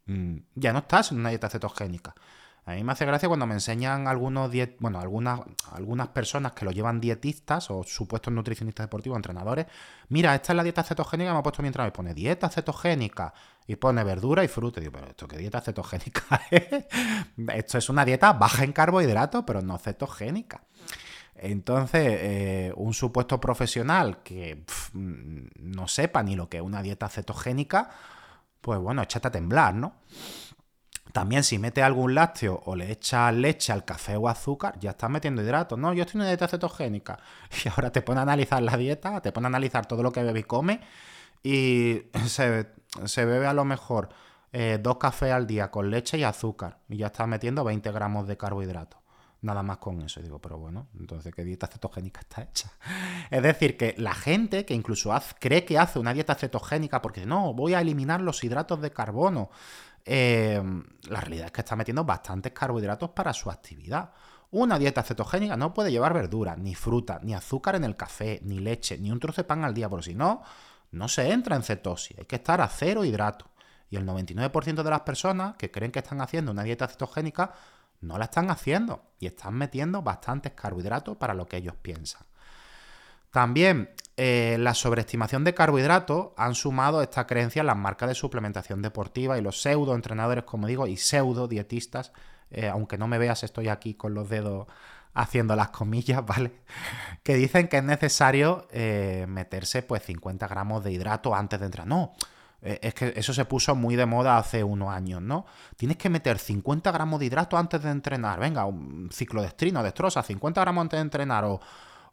mm, 0.06 0.38
ya 0.56 0.74
no 0.74 0.80
estás 0.80 1.12
en 1.12 1.20
una 1.20 1.30
dieta 1.30 1.50
cetogénica. 1.50 2.16
A 2.68 2.74
mí 2.74 2.84
me 2.84 2.94
hace 2.94 3.06
gracia 3.06 3.28
cuando 3.28 3.46
me 3.46 3.54
enseñan 3.54 4.08
algunos 4.08 4.52
bueno, 4.80 5.00
algunas, 5.00 5.40
algunas 5.72 6.08
personas 6.08 6.54
que 6.54 6.66
lo 6.66 6.72
llevan 6.72 7.00
dietistas 7.00 7.70
o 7.70 7.84
supuestos 7.84 8.34
nutricionistas 8.34 8.86
deportivos, 8.86 9.18
entrenadores. 9.18 9.68
Mira, 10.10 10.34
esta 10.34 10.52
es 10.52 10.58
la 10.58 10.64
dieta 10.64 10.82
cetogénica 10.82 11.32
me 11.32 11.40
ha 11.40 11.44
puesto 11.44 11.62
mi 11.62 11.68
entrenador. 11.68 11.94
Y 11.94 11.96
pone 11.96 12.14
dieta 12.16 12.50
cetogénica 12.50 13.36
y 13.68 13.76
pone 13.76 14.04
verdura 14.04 14.44
y 14.44 14.48
fruta. 14.48 14.80
Digo, 14.80 14.94
pero 14.94 15.08
¿esto 15.08 15.28
qué 15.28 15.38
dieta 15.38 15.62
cetogénica 15.62 16.42
es? 16.50 16.86
Esto 17.54 17.78
es 17.78 17.90
una 17.90 18.04
dieta 18.04 18.34
baja 18.34 18.64
en 18.64 18.74
carbohidratos, 18.74 19.44
pero 19.46 19.62
no 19.62 19.78
cetogénica. 19.78 20.64
Entonces, 21.46 22.02
eh, 22.22 22.74
un 22.76 22.96
supuesto 22.96 23.40
profesional 23.40 24.24
que 24.24 24.64
no 24.94 25.88
sepa 25.88 26.24
ni 26.24 26.36
lo 26.36 26.50
que 26.50 26.58
es 26.58 26.64
una 26.64 26.82
dieta 26.82 27.08
cetogénica, 27.08 27.92
pues 28.62 28.80
bueno, 28.80 29.04
échate 29.04 29.28
a 29.28 29.32
temblar, 29.32 29.76
¿no? 29.76 29.94
También 31.14 31.44
si 31.44 31.60
mete 31.60 31.84
algún 31.84 32.16
lácteo 32.16 32.64
o 32.66 32.76
le 32.76 32.92
echas 32.92 33.34
leche 33.34 33.72
al 33.72 33.86
café 33.86 34.18
o 34.18 34.28
azúcar, 34.28 34.80
ya 34.80 34.92
estás 34.92 35.10
metiendo 35.10 35.44
hidratos. 35.44 35.78
No, 35.78 35.94
yo 35.94 36.02
estoy 36.02 36.18
en 36.18 36.22
una 36.22 36.30
dieta 36.30 36.48
cetogénica. 36.48 37.20
Y 37.64 37.70
ahora 37.70 37.92
te 37.92 38.02
pone 38.02 38.20
a 38.20 38.24
analizar 38.24 38.62
la 38.64 38.76
dieta, 38.76 39.22
te 39.22 39.32
pone 39.32 39.46
a 39.46 39.50
analizar 39.50 39.86
todo 39.86 40.02
lo 40.02 40.12
que 40.12 40.24
bebe 40.24 40.40
y 40.40 40.44
come 40.44 40.82
y 41.44 42.02
se, 42.26 43.26
bebe 43.26 43.46
a 43.46 43.54
lo 43.54 43.66
mejor 43.66 44.10
eh, 44.52 44.80
dos 44.82 44.98
cafés 44.98 45.32
al 45.32 45.46
día 45.46 45.70
con 45.70 45.92
leche 45.92 46.18
y 46.18 46.24
azúcar. 46.24 46.80
Y 46.90 46.98
ya 46.98 47.08
estás 47.08 47.28
metiendo 47.28 47.64
20 47.64 47.92
gramos 47.92 48.28
de 48.28 48.36
carbohidratos 48.36 49.05
nada 49.46 49.64
más 49.64 49.78
con 49.78 50.02
eso. 50.02 50.22
Digo, 50.22 50.40
pero 50.40 50.58
bueno, 50.58 50.88
entonces, 51.00 51.34
¿qué 51.34 51.44
dieta 51.44 51.68
cetogénica 51.68 52.22
está 52.22 52.44
hecha? 52.44 52.72
Es 53.32 53.42
decir, 53.42 53.78
que 53.78 53.96
la 53.98 54.14
gente 54.14 54.66
que 54.66 54.74
incluso 54.74 55.14
cree 55.40 55.64
que 55.66 55.80
hace 55.80 56.00
una 56.00 56.14
dieta 56.14 56.36
cetogénica 56.36 57.02
porque 57.02 57.26
no, 57.26 57.54
voy 57.54 57.74
a 57.74 57.82
eliminar 57.82 58.22
los 58.22 58.44
hidratos 58.44 58.82
de 58.82 58.92
carbono, 58.92 59.50
eh, 60.04 60.62
la 61.10 61.22
realidad 61.22 61.48
es 61.48 61.52
que 61.52 61.62
está 61.62 61.76
metiendo 61.76 62.04
bastantes 62.04 62.52
carbohidratos 62.52 63.12
para 63.12 63.34
su 63.34 63.50
actividad. 63.50 64.12
Una 64.52 64.78
dieta 64.78 65.04
cetogénica 65.04 65.58
no 65.58 65.74
puede 65.74 65.92
llevar 65.92 66.14
verdura, 66.14 66.56
ni 66.56 66.76
fruta, 66.76 67.20
ni 67.24 67.34
azúcar 67.34 67.76
en 67.76 67.84
el 67.84 67.96
café, 67.96 68.40
ni 68.44 68.60
leche, 68.60 68.98
ni 68.98 69.12
un 69.12 69.20
trozo 69.20 69.42
de 69.42 69.48
pan 69.48 69.64
al 69.64 69.74
día, 69.74 69.90
porque 69.90 70.06
si 70.06 70.16
no, 70.16 70.44
no 70.92 71.08
se 71.08 71.32
entra 71.32 71.56
en 71.56 71.64
cetosis. 71.64 72.18
Hay 72.20 72.26
que 72.26 72.38
estar 72.38 72.62
a 72.62 72.68
cero 72.68 73.04
hidratos. 73.04 73.50
Y 73.90 73.98
el 73.98 74.06
99% 74.06 74.84
de 74.84 74.90
las 74.90 75.02
personas 75.02 75.56
que 75.58 75.72
creen 75.72 75.92
que 75.92 76.00
están 76.00 76.22
haciendo 76.22 76.52
una 76.52 76.64
dieta 76.64 76.88
cetogénica 76.88 77.54
no 78.06 78.18
la 78.18 78.26
están 78.26 78.50
haciendo 78.50 79.04
y 79.20 79.28
están 79.28 79.56
metiendo 79.56 80.02
bastantes 80.02 80.54
carbohidratos 80.54 81.18
para 81.18 81.34
lo 81.34 81.48
que 81.48 81.58
ellos 81.58 81.76
piensan. 81.82 82.24
También 83.32 83.90
eh, 84.18 84.56
la 84.60 84.74
sobreestimación 84.74 85.44
de 85.44 85.54
carbohidratos 85.54 86.30
han 86.38 86.56
sumado 86.56 87.02
esta 87.02 87.28
creencia 87.28 87.60
en 87.60 87.68
las 87.68 87.76
marcas 87.76 88.08
de 88.08 88.16
suplementación 88.16 88.82
deportiva 88.82 89.38
y 89.38 89.42
los 89.42 89.62
pseudo 89.62 89.94
entrenadores, 89.94 90.46
como 90.46 90.68
digo, 90.68 90.88
y 90.88 90.96
pseudo 90.96 91.50
dietistas, 91.50 92.14
eh, 92.50 92.70
aunque 92.70 92.98
no 92.98 93.08
me 93.10 93.18
veas, 93.18 93.44
estoy 93.44 93.68
aquí 93.68 93.96
con 93.96 94.14
los 94.14 94.30
dedos 94.30 94.68
haciendo 95.14 95.56
las 95.56 95.70
comillas, 95.70 96.26
¿vale? 96.28 96.62
Que 97.24 97.36
dicen 97.36 97.68
que 97.68 97.78
es 97.78 97.84
necesario 97.84 98.68
eh, 98.72 99.26
meterse 99.28 99.82
pues 99.82 100.04
50 100.04 100.48
gramos 100.48 100.84
de 100.84 100.94
hidrato 100.94 101.36
antes 101.36 101.60
de 101.60 101.66
entrar. 101.66 101.88
No, 101.88 102.14
es 102.82 102.94
que 102.94 103.14
eso 103.16 103.34
se 103.34 103.46
puso 103.46 103.76
muy 103.76 103.96
de 103.96 104.06
moda 104.06 104.38
hace 104.38 104.64
unos 104.64 104.90
años, 104.90 105.22
¿no? 105.22 105.46
Tienes 105.78 105.98
que 105.98 106.10
meter 106.10 106.40
50 106.40 106.92
gramos 106.92 107.20
de 107.20 107.28
hidrato 107.28 107.58
antes 107.58 107.84
de 107.84 107.92
entrenar. 107.92 108.40
Venga, 108.40 108.66
un 108.66 109.10
ciclo 109.12 109.42
de 109.42 109.48
estrino, 109.48 109.84
destroza, 109.84 110.24
50 110.24 110.62
gramos 110.62 110.82
antes 110.82 110.98
de 110.98 111.02
entrenar 111.02 111.46
o 111.46 111.60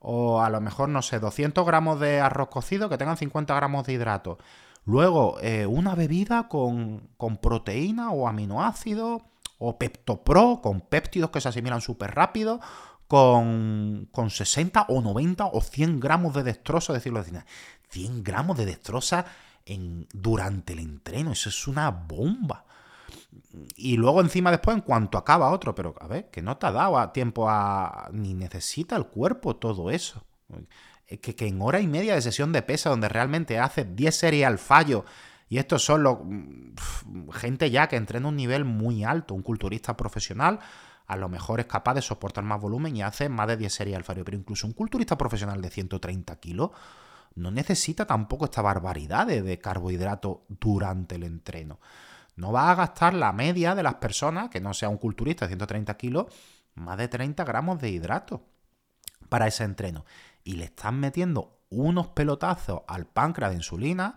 o 0.03 0.43
a 0.43 0.51
lo 0.51 0.61
mejor, 0.61 0.89
no 0.89 1.01
sé, 1.01 1.21
200 1.21 1.65
gramos 1.65 2.01
de 2.01 2.21
arroz 2.21 2.49
cocido 2.49 2.89
que 2.89 2.99
tengan 2.99 3.17
50 3.17 3.55
gramos 3.55 3.87
de 3.87 3.93
hidrato. 3.93 4.39
Luego, 4.85 5.39
eh, 5.41 5.65
una 5.65 5.95
bebida 5.95 6.49
con, 6.49 7.09
proteína 7.41 8.11
o 8.11 8.27
aminoácidos, 8.27 9.23
o 9.59 9.79
Peptopro, 9.79 10.61
con 10.61 10.81
péptidos 10.81 11.31
que 11.31 11.41
se 11.41 11.49
asimilan 11.49 11.81
súper 11.81 12.17
rápido, 12.17 12.61
con, 13.07 14.09
60 14.29 14.87
o 14.89 15.01
90 15.01 15.47
o 15.47 15.61
100 15.61 16.01
gramos 16.01 16.35
de 16.35 16.43
destroza, 16.43 16.93
decirlo 16.93 17.21
así. 17.21 17.31
100 17.91 18.25
gramos 18.25 18.57
de 18.57 18.67
destroza 18.67 19.25
durante 20.13 20.73
el 20.73 20.81
entreno, 20.81 21.33
eso 21.33 21.49
es 21.49 21.67
una 21.67 21.91
bomba. 21.91 22.65
Y 23.77 23.97
luego 23.97 24.21
encima 24.21 24.51
después, 24.51 24.77
en 24.77 24.83
cuanto 24.83 25.19
acaba 25.19 25.51
otro, 25.51 25.75
pero 25.75 25.95
a 26.01 26.07
ver, 26.07 26.31
que 26.31 26.43
no 26.43 26.57
te 26.57 26.67
ha 26.67 26.73
dado 26.73 27.11
tiempo 27.11 27.49
a... 27.49 28.09
ni 28.13 28.35
necesita 28.35 28.97
el 28.97 29.07
cuerpo 29.07 29.57
todo 29.57 29.91
eso. 29.91 30.25
Que, 31.07 31.35
que 31.35 31.47
en 31.47 31.61
hora 31.61 31.81
y 31.81 31.87
media 31.87 32.15
de 32.15 32.23
sesión 32.23 32.53
de 32.53 32.63
pesa 32.63 32.91
donde 32.91 33.09
realmente 33.09 33.59
hace 33.59 33.85
10 33.85 34.17
series 34.17 34.47
al 34.47 34.59
fallo 34.59 35.05
y 35.53 35.59
estos 35.59 35.85
son 35.85 36.03
los 36.03 36.17
gente 37.35 37.71
ya 37.71 37.87
que 37.87 37.97
entrena 37.97 38.29
un 38.29 38.37
nivel 38.37 38.65
muy 38.65 39.05
alto, 39.05 39.35
un 39.35 39.43
culturista 39.43 39.95
profesional, 39.99 40.61
a 41.07 41.17
lo 41.17 41.29
mejor 41.29 41.61
es 41.61 41.67
capaz 41.67 41.93
de 41.93 42.01
soportar 42.01 42.43
más 42.43 42.59
volumen 42.59 42.97
y 42.97 43.03
hace 43.03 43.29
más 43.29 43.49
de 43.49 43.59
10 43.59 43.71
series 43.71 43.97
al 43.99 44.03
fallo, 44.03 44.25
pero 44.25 44.39
incluso 44.39 44.67
un 44.67 44.73
culturista 44.73 45.19
profesional 45.19 45.61
de 45.61 45.69
130 45.69 46.37
kilos 46.37 46.71
no 47.35 47.51
necesita 47.51 48.07
tampoco 48.07 48.47
esta 48.47 48.63
barbaridad 48.63 49.27
de 49.27 49.59
carbohidrato 49.59 50.45
durante 50.49 51.17
el 51.17 51.25
entreno 51.25 51.79
no 52.37 52.53
va 52.53 52.71
a 52.71 52.75
gastar 52.75 53.15
la 53.15 53.33
media 53.33 53.75
de 53.75 53.83
las 53.83 53.95
personas, 53.95 54.49
que 54.49 54.61
no 54.61 54.75
sea 54.75 54.89
un 54.89 54.99
culturista 54.99 55.45
de 55.45 55.51
130 55.51 55.97
kilos, 55.97 56.27
más 56.75 56.97
de 56.97 57.09
30 57.09 57.45
gramos 57.45 57.81
de 57.81 57.91
hidrato 57.91 58.43
para 59.29 59.47
ese 59.47 59.65
entreno. 59.65 60.05
Y 60.45 60.55
le 60.55 60.65
están 60.65 60.99
metiendo 60.99 61.61
unos 61.69 62.09
pelotazos 62.09 62.83
al 62.87 63.07
páncreas 63.07 63.51
de 63.51 63.59
insulina 63.59 64.17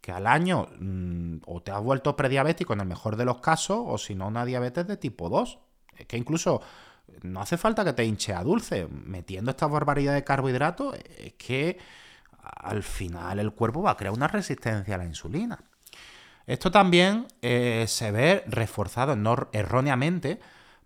que 0.00 0.12
al 0.12 0.26
año 0.26 0.68
mm, 0.78 1.38
o 1.46 1.62
te 1.62 1.70
has 1.70 1.82
vuelto 1.82 2.14
prediabético 2.14 2.74
en 2.74 2.80
el 2.80 2.86
mejor 2.86 3.16
de 3.16 3.24
los 3.24 3.40
casos, 3.40 3.78
o 3.80 3.96
si 3.96 4.14
no, 4.14 4.28
una 4.28 4.44
diabetes 4.44 4.86
de 4.86 4.96
tipo 4.96 5.28
2. 5.28 5.58
Es 5.96 6.06
que 6.06 6.16
incluso 6.16 6.60
no 7.22 7.40
hace 7.40 7.56
falta 7.56 7.84
que 7.84 7.92
te 7.92 8.04
hinche 8.04 8.34
a 8.34 8.42
dulce. 8.42 8.88
Metiendo 8.88 9.52
esta 9.52 9.66
barbaridad 9.66 10.14
de 10.14 10.24
carbohidratos, 10.24 10.96
es 11.18 11.34
que 11.34 11.78
al 12.44 12.82
final 12.82 13.38
el 13.38 13.52
cuerpo 13.52 13.82
va 13.82 13.92
a 13.92 13.96
crear 13.96 14.14
una 14.14 14.28
resistencia 14.28 14.94
a 14.94 14.98
la 14.98 15.04
insulina. 15.04 15.58
Esto 16.46 16.70
también 16.70 17.26
eh, 17.40 17.86
se 17.88 18.10
ve 18.10 18.44
reforzado 18.46 19.16
erróneamente 19.52 20.40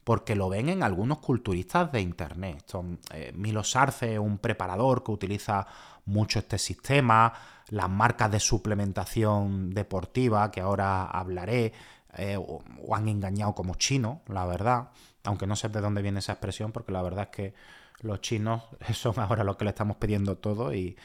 porque 0.04 0.36
lo 0.36 0.48
ven 0.48 0.68
en 0.68 0.82
algunos 0.82 1.18
culturistas 1.18 1.92
de 1.92 2.00
internet. 2.00 2.62
Son, 2.66 2.98
eh, 3.12 3.32
Milo 3.34 3.62
Sarce, 3.64 4.18
un 4.18 4.38
preparador 4.38 5.02
que 5.04 5.10
utiliza 5.10 5.66
mucho 6.06 6.38
este 6.38 6.58
sistema, 6.58 7.32
las 7.68 7.90
marcas 7.90 8.30
de 8.30 8.40
suplementación 8.40 9.70
deportiva, 9.70 10.50
que 10.50 10.60
ahora 10.60 11.04
hablaré, 11.04 11.72
eh, 12.16 12.38
o, 12.38 12.62
han 12.94 13.08
engañado 13.08 13.54
como 13.54 13.74
chinos, 13.74 14.20
la 14.28 14.46
verdad, 14.46 14.88
aunque 15.24 15.46
no 15.46 15.56
sé 15.56 15.68
de 15.68 15.80
dónde 15.80 16.00
viene 16.00 16.20
esa 16.20 16.32
expresión, 16.32 16.72
porque 16.72 16.92
la 16.92 17.02
verdad 17.02 17.24
es 17.24 17.36
que 17.36 17.54
los 18.00 18.20
chinos 18.20 18.62
son 18.94 19.18
ahora 19.18 19.44
los 19.44 19.56
que 19.56 19.64
le 19.64 19.70
estamos 19.70 19.96
pidiendo 19.96 20.38
todo 20.38 20.72
y 20.72 20.96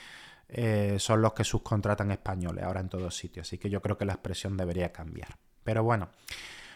eh, 0.50 0.98
son 1.00 1.22
los 1.22 1.34
que 1.34 1.44
subcontratan 1.44 2.12
españoles 2.12 2.64
ahora 2.64 2.82
en 2.82 2.90
todos 2.90 3.16
sitios. 3.16 3.48
Así 3.48 3.58
que 3.58 3.70
yo 3.70 3.82
creo 3.82 3.98
que 3.98 4.06
la 4.06 4.14
expresión 4.14 4.58
debería 4.58 4.92
cambiar. 4.92 5.38
Pero 5.64 5.84
bueno, 5.84 6.10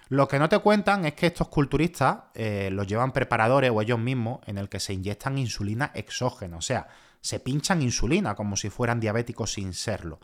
lo 0.10 0.27
que 0.27 0.39
no 0.39 0.47
te 0.47 0.60
cuentan 0.60 1.06
es 1.06 1.13
que 1.13 1.27
estos 1.27 1.49
culturistas 1.49 2.19
eh, 2.34 2.69
los 2.71 2.88
llevan 2.88 3.12
preparadores 3.12 3.71
o 3.71 3.82
ellos 3.82 3.99
mismos 3.99 4.39
en 4.45 4.58
el 4.58 4.69
que 4.69 4.80
se 4.80 4.93
inyectan 4.93 5.38
insulina 5.38 5.91
exógena, 5.93 6.58
o 6.58 6.62
sea, 6.62 6.88
se 7.19 7.39
pinchan 7.39 7.82
insulina 7.82 8.36
como 8.36 8.56
si 8.56 8.69
fueran 8.69 9.01
diabéticos 9.01 9.53
sin 9.53 9.73
serlo. 9.73 10.19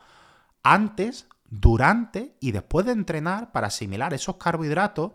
Antes, 0.64 1.28
durante 1.50 2.36
y 2.40 2.54
después 2.54 2.86
de 2.86 2.94
entrenar 2.94 3.52
para 3.52 3.68
asimilar 3.68 4.14
esos 4.14 4.38
carbohidratos 4.38 5.12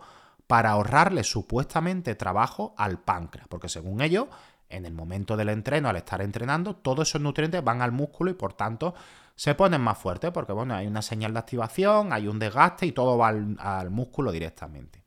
para 0.46 0.70
ahorrarle 0.70 1.24
supuestamente 1.24 2.14
trabajo 2.14 2.74
al 2.76 2.98
páncreas, 3.00 3.48
porque 3.48 3.68
según 3.68 4.02
ellos 4.02 4.28
en 4.68 4.87
el 4.87 4.92
momento 4.92 5.37
del 5.37 5.48
entreno, 5.48 5.88
al 5.88 5.96
estar 5.96 6.20
entrenando, 6.20 6.76
todos 6.76 7.09
esos 7.09 7.20
nutrientes 7.20 7.62
van 7.62 7.83
al 7.83 7.92
músculo 7.92 8.31
y 8.31 8.35
por 8.35 8.52
tanto 8.52 8.94
se 9.35 9.54
ponen 9.54 9.81
más 9.81 9.98
fuertes 9.98 10.31
porque 10.33 10.52
bueno, 10.52 10.74
hay 10.74 10.87
una 10.87 11.02
señal 11.02 11.33
de 11.33 11.38
activación, 11.38 12.12
hay 12.12 12.26
un 12.26 12.38
desgaste 12.38 12.87
y 12.87 12.92
todo 12.92 13.16
va 13.16 13.28
al, 13.28 13.90
músculo 13.90 14.33
directamente. 14.33 15.04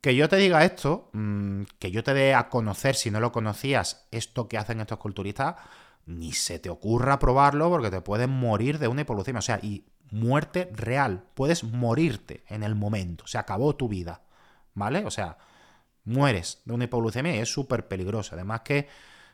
Que 0.00 0.14
yo 0.14 0.28
te 0.28 0.36
diga 0.36 0.64
esto, 0.64 1.08
mm, 1.12 1.62
que 1.78 1.90
yo 1.90 2.04
te 2.04 2.14
dé 2.14 2.34
a 2.34 2.48
conocer, 2.48 2.94
si 2.94 3.10
no 3.10 3.20
lo 3.20 3.32
conocías, 3.32 4.06
esto 4.10 4.48
que 4.48 4.58
hacen 4.58 4.80
estos 4.80 4.98
culturistas, 4.98 5.56
ni 6.06 6.32
se 6.32 6.58
te 6.58 6.70
ocurra 6.70 7.18
probarlo 7.18 7.70
porque 7.70 7.90
te 7.90 8.00
puedes 8.02 8.28
morir 8.28 8.78
de 8.78 8.88
una 8.88 9.00
hipoglucemia. 9.00 9.38
O 9.38 9.42
sea, 9.42 9.58
y 9.62 9.86
muerte 10.10 10.70
real. 10.72 11.24
Puedes 11.34 11.64
morirte 11.64 12.44
en 12.48 12.62
el 12.62 12.74
momento. 12.74 13.26
Se 13.26 13.38
acabó 13.38 13.74
tu 13.76 13.88
vida. 13.88 14.22
¿Vale? 14.74 15.04
O 15.04 15.10
sea, 15.10 15.38
mueres 16.04 16.62
de 16.64 16.74
una 16.74 16.84
hipoglucemia 16.84 17.34
y 17.34 17.38
es 17.38 17.52
súper 17.52 17.88
peligrosa. 17.88 18.34
Además 18.34 18.60
que, 18.62 18.88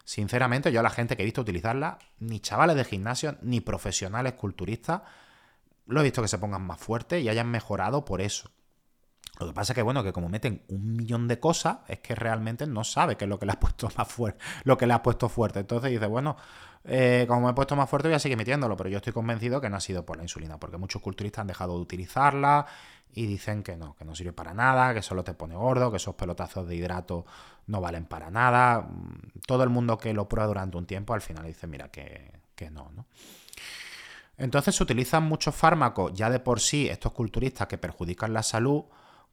sinceramente, 0.05 0.73
yo 0.73 0.81
a 0.81 0.83
la 0.83 0.91
gente 0.91 1.17
que 1.17 1.23
he 1.23 1.25
visto 1.25 1.41
utilizarla, 1.41 1.99
ni 2.19 2.41
chavales 2.41 2.77
de 2.77 2.85
gimnasio, 2.85 3.37
ni 3.43 3.61
profesionales 3.61 4.35
culturistas, 4.35 5.03
lo 5.87 6.01
he 6.01 6.05
visto 6.05 6.23
que 6.23 6.29
se 6.29 6.39
pongan 6.39 6.63
más 6.63 6.81
fuertes 6.81 7.23
y 7.23 7.29
hayan 7.29 7.51
mejorado 7.51 8.05
por 8.05 8.21
eso. 8.21 8.51
Lo 9.41 9.47
que 9.47 9.53
pasa 9.55 9.73
es 9.73 9.75
que, 9.75 9.83
bueno, 9.83 10.05
que 10.05 10.13
como 10.13 10.29
meten 10.29 10.63
un 10.69 10.97
millón 10.97 11.27
de 11.27 11.41
cosas, 11.41 11.79
es 11.89 12.01
que 12.01 12.15
realmente 12.15 12.67
no 12.67 12.85
sabe 12.85 13.17
qué 13.17 13.25
es 13.25 13.29
lo 13.29 13.39
que 13.39 13.47
le 13.47 13.53
ha 13.53 13.61
puesto 13.61 13.89
más 13.97 14.07
fuerte, 14.07 14.45
lo 14.65 14.77
que 14.77 14.87
le 14.87 14.93
ha 14.93 15.03
puesto 15.03 15.29
fuerte. 15.29 15.61
Entonces 15.61 15.91
dice, 15.91 16.07
bueno, 16.07 16.37
eh, 16.85 17.27
como 17.29 17.43
me 17.43 17.51
he 17.51 17.55
puesto 17.55 17.77
más 17.77 17.89
fuerte, 17.89 18.09
voy 18.09 18.17
a 18.17 18.19
seguir 18.19 18.39
metiéndolo, 18.39 18.77
pero 18.77 18.89
yo 18.89 18.99
estoy 18.99 19.13
convencido 19.13 19.61
que 19.61 19.69
no 19.69 19.77
ha 19.77 19.81
sido 19.81 20.05
por 20.07 20.17
la 20.17 20.23
insulina, 20.23 20.59
porque 20.59 20.79
muchos 20.79 21.03
culturistas 21.03 21.43
han 21.43 21.47
dejado 21.49 21.77
de 21.77 21.83
utilizarla 21.83 22.67
y 23.13 23.27
dicen 23.27 23.63
que 23.63 23.77
no, 23.77 23.95
que 23.97 24.05
no 24.05 24.15
sirve 24.15 24.33
para 24.33 24.55
nada, 24.55 24.95
que 24.95 25.03
solo 25.03 25.25
te 25.25 25.35
pone 25.35 25.57
gordo, 25.57 25.91
que 25.91 25.99
esos 25.99 26.15
pelotazos 26.15 26.67
de 26.69 26.77
hidrato 26.77 27.27
no 27.67 27.81
valen 27.81 28.07
para 28.07 28.31
nada. 28.31 28.83
Mm, 28.83 29.41
todo 29.47 29.63
el 29.63 29.69
mundo 29.69 29.99
que 29.99 30.15
lo 30.15 30.29
prueba 30.29 30.47
durante 30.47 30.77
un 30.77 30.87
tiempo 30.87 31.13
al 31.13 31.21
final 31.21 31.45
dice, 31.45 31.67
mira, 31.67 31.91
que, 31.91 32.33
que 32.55 32.71
no, 32.71 32.91
¿no? 32.95 33.07
Entonces 34.39 34.75
se 34.75 34.83
utilizan 34.83 35.25
muchos 35.25 35.55
fármacos 35.55 36.15
ya 36.15 36.31
de 36.31 36.41
por 36.41 36.61
sí, 36.61 36.89
estos 36.89 37.13
culturistas 37.13 37.69
que 37.69 37.77
perjudican 37.77 38.33
la 38.33 38.43
salud, 38.43 38.85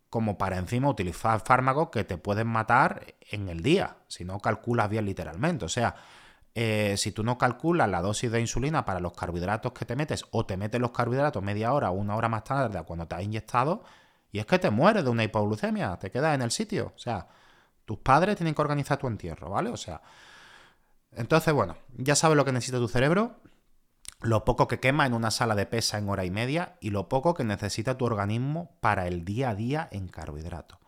como 0.09 0.37
para 0.37 0.57
encima 0.57 0.89
utilizar 0.89 1.39
fármacos 1.45 1.89
que 1.89 2.03
te 2.03 2.17
pueden 2.17 2.47
matar 2.47 3.15
en 3.29 3.47
el 3.47 3.61
día, 3.61 3.97
si 4.07 4.25
no 4.25 4.39
calculas 4.39 4.89
bien 4.89 5.05
literalmente. 5.05 5.63
O 5.63 5.69
sea, 5.69 5.95
eh, 6.59 6.97
si 6.97 7.11
tú 7.11 7.23
no 7.23 7.37
calculas 7.37 7.87
la 7.87 8.01
dosis 8.01 8.31
de 8.31 8.41
insulina 8.41 8.83
para 8.83 8.99
los 8.99 9.13
carbohidratos 9.13 9.73
que 9.73 9.85
te 9.85 9.95
metes 9.95 10.25
o 10.31 10.43
te 10.47 10.57
metes 10.57 10.81
los 10.81 10.89
carbohidratos 10.89 11.43
media 11.43 11.71
hora 11.71 11.91
o 11.91 11.93
una 11.93 12.15
hora 12.15 12.29
más 12.29 12.45
tarde 12.45 12.81
cuando 12.83 13.07
te 13.07 13.13
has 13.13 13.21
inyectado, 13.21 13.83
y 14.31 14.39
es 14.39 14.47
que 14.47 14.57
te 14.57 14.71
mueres 14.71 15.03
de 15.03 15.11
una 15.11 15.23
hipoglucemia, 15.23 15.95
te 15.97 16.09
quedas 16.09 16.33
en 16.33 16.41
el 16.41 16.49
sitio. 16.49 16.93
O 16.95 16.97
sea, 16.97 17.27
tus 17.85 17.99
padres 17.99 18.37
tienen 18.37 18.55
que 18.55 18.61
organizar 18.63 18.97
tu 18.97 19.05
entierro, 19.05 19.51
¿vale? 19.51 19.69
O 19.69 19.77
sea, 19.77 20.01
entonces, 21.11 21.53
bueno, 21.53 21.77
ya 21.95 22.15
sabes 22.15 22.35
lo 22.35 22.43
que 22.43 22.51
necesita 22.51 22.79
tu 22.79 22.87
cerebro, 22.87 23.35
lo 24.21 24.43
poco 24.43 24.67
que 24.67 24.79
quema 24.79 25.05
en 25.05 25.13
una 25.13 25.29
sala 25.29 25.53
de 25.53 25.67
pesa 25.67 25.99
en 25.99 26.09
hora 26.09 26.25
y 26.25 26.31
media 26.31 26.77
y 26.81 26.89
lo 26.89 27.07
poco 27.07 27.35
que 27.35 27.43
necesita 27.43 27.99
tu 27.99 28.05
organismo 28.05 28.75
para 28.81 29.05
el 29.05 29.25
día 29.25 29.51
a 29.51 29.55
día 29.55 29.89
en 29.91 30.07
carbohidratos. 30.07 30.79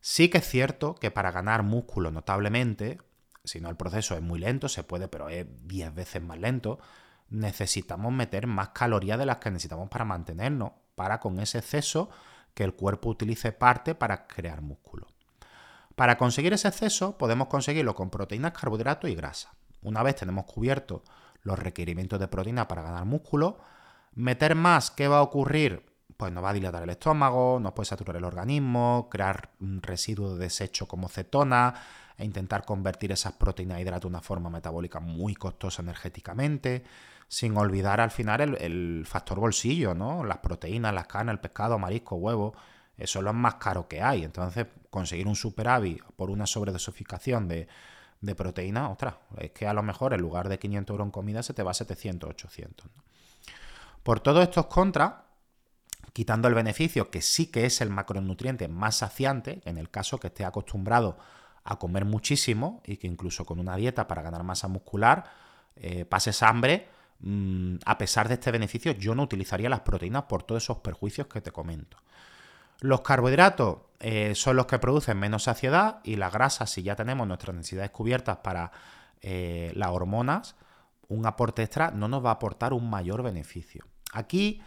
Sí 0.00 0.30
que 0.30 0.38
es 0.38 0.48
cierto 0.48 0.94
que 0.94 1.10
para 1.10 1.32
ganar 1.32 1.64
músculo 1.64 2.10
notablemente, 2.10 2.98
si 3.46 3.60
no 3.60 3.70
el 3.70 3.76
proceso 3.76 4.14
es 4.14 4.22
muy 4.22 4.38
lento, 4.38 4.68
se 4.68 4.82
puede, 4.82 5.08
pero 5.08 5.28
es 5.28 5.46
10 5.66 5.94
veces 5.94 6.22
más 6.22 6.38
lento, 6.38 6.78
necesitamos 7.30 8.12
meter 8.12 8.46
más 8.46 8.70
calorías 8.70 9.18
de 9.18 9.26
las 9.26 9.38
que 9.38 9.50
necesitamos 9.50 9.88
para 9.88 10.04
mantenernos, 10.04 10.72
para 10.94 11.20
con 11.20 11.38
ese 11.40 11.58
exceso 11.58 12.10
que 12.54 12.64
el 12.64 12.74
cuerpo 12.74 13.08
utilice 13.08 13.52
parte 13.52 13.94
para 13.94 14.26
crear 14.26 14.62
músculo. 14.62 15.06
Para 15.94 16.18
conseguir 16.18 16.52
ese 16.52 16.68
exceso 16.68 17.16
podemos 17.16 17.48
conseguirlo 17.48 17.94
con 17.94 18.10
proteínas, 18.10 18.52
carbohidratos 18.52 19.10
y 19.10 19.14
grasa. 19.14 19.54
Una 19.82 20.02
vez 20.02 20.16
tenemos 20.16 20.44
cubierto 20.44 21.02
los 21.42 21.58
requerimientos 21.58 22.18
de 22.18 22.28
proteína 22.28 22.68
para 22.68 22.82
ganar 22.82 23.04
músculo, 23.04 23.58
meter 24.14 24.54
más, 24.54 24.90
¿qué 24.90 25.08
va 25.08 25.18
a 25.18 25.22
ocurrir? 25.22 25.96
pues 26.16 26.32
nos 26.32 26.42
va 26.42 26.50
a 26.50 26.54
dilatar 26.54 26.82
el 26.82 26.90
estómago, 26.90 27.60
nos 27.60 27.72
puede 27.72 27.86
saturar 27.86 28.16
el 28.16 28.24
organismo, 28.24 29.08
crear 29.10 29.50
un 29.60 29.82
residuo 29.82 30.34
de 30.34 30.44
desecho 30.44 30.88
como 30.88 31.08
cetona 31.08 31.74
e 32.18 32.24
intentar 32.24 32.64
convertir 32.64 33.12
esas 33.12 33.32
proteínas 33.34 33.76
de 33.76 33.82
hidrato 33.82 34.08
de 34.08 34.12
una 34.12 34.22
forma 34.22 34.50
metabólica 34.50 35.00
muy 35.00 35.34
costosa 35.34 35.82
energéticamente, 35.82 36.84
sin 37.28 37.56
olvidar 37.56 38.00
al 38.00 38.10
final 38.10 38.56
el, 38.60 39.04
factor 39.06 39.40
bolsillo, 39.40 39.94
¿no? 39.94 40.24
Las 40.24 40.38
proteínas, 40.38 40.94
las 40.94 41.06
carnes, 41.06 41.34
el 41.34 41.40
pescado, 41.40 41.78
marisco, 41.78 42.16
huevo, 42.16 42.54
eso 42.96 43.18
es 43.18 43.24
lo 43.24 43.32
más 43.32 43.56
caro 43.56 43.88
que 43.88 44.00
hay. 44.00 44.24
Entonces, 44.24 44.66
conseguir 44.90 45.26
un 45.26 45.36
superávit 45.36 46.02
por 46.16 46.30
una 46.30 46.46
sobredosificación 46.46 47.48
de, 47.48 47.68
de 48.20 48.34
proteína, 48.34 48.88
ostras, 48.88 49.16
es 49.38 49.50
que 49.50 49.66
a 49.66 49.74
lo 49.74 49.82
mejor 49.82 50.14
en 50.14 50.20
lugar 50.20 50.48
de 50.48 50.58
500 50.58 50.94
euros 50.94 51.06
en 51.06 51.10
comida 51.10 51.42
se 51.42 51.52
te 51.52 51.62
va 51.62 51.72
a 51.72 51.74
700, 51.74 52.30
800. 52.30 52.86
Por 54.02 54.20
todos 54.20 54.42
estos 54.42 54.66
contras, 54.66 55.14
quitando 56.12 56.48
el 56.48 56.54
beneficio 56.54 57.10
que 57.10 57.20
sí 57.20 57.48
que 57.48 57.66
es 57.66 57.80
el 57.80 57.90
macronutriente 57.90 58.68
más 58.68 58.96
saciante, 58.96 59.60
en 59.64 59.76
el 59.76 59.90
caso 59.90 60.18
que 60.18 60.28
esté 60.28 60.44
acostumbrado 60.44 61.18
a 61.18 61.35
comer 61.74 62.04
muchísimo 62.04 62.80
y 62.86 62.96
que 62.96 63.08
incluso 63.08 63.44
con 63.44 63.58
una 63.58 63.74
dieta 63.74 64.06
para 64.06 64.22
ganar 64.22 64.44
masa 64.44 64.68
muscular 64.68 65.24
eh, 65.74 66.04
pases 66.04 66.42
hambre, 66.44 66.88
mm, 67.18 67.78
a 67.84 67.98
pesar 67.98 68.28
de 68.28 68.34
este 68.34 68.52
beneficio 68.52 68.92
yo 68.92 69.16
no 69.16 69.24
utilizaría 69.24 69.68
las 69.68 69.80
proteínas 69.80 70.22
por 70.22 70.44
todos 70.44 70.62
esos 70.62 70.78
perjuicios 70.78 71.26
que 71.26 71.40
te 71.40 71.50
comento. 71.50 71.98
Los 72.80 73.00
carbohidratos 73.00 73.78
eh, 74.00 74.34
son 74.34 74.56
los 74.56 74.66
que 74.66 74.78
producen 74.78 75.18
menos 75.18 75.44
saciedad 75.44 76.00
y 76.04 76.16
las 76.16 76.32
grasas, 76.32 76.70
si 76.70 76.82
ya 76.82 76.94
tenemos 76.94 77.26
nuestras 77.26 77.56
necesidades 77.56 77.90
cubiertas 77.90 78.38
para 78.38 78.70
eh, 79.22 79.72
las 79.74 79.90
hormonas, 79.90 80.54
un 81.08 81.26
aporte 81.26 81.62
extra 81.62 81.90
no 81.90 82.08
nos 82.08 82.24
va 82.24 82.30
a 82.30 82.34
aportar 82.34 82.72
un 82.72 82.88
mayor 82.90 83.22
beneficio. 83.22 83.86
Aquí 84.12 84.60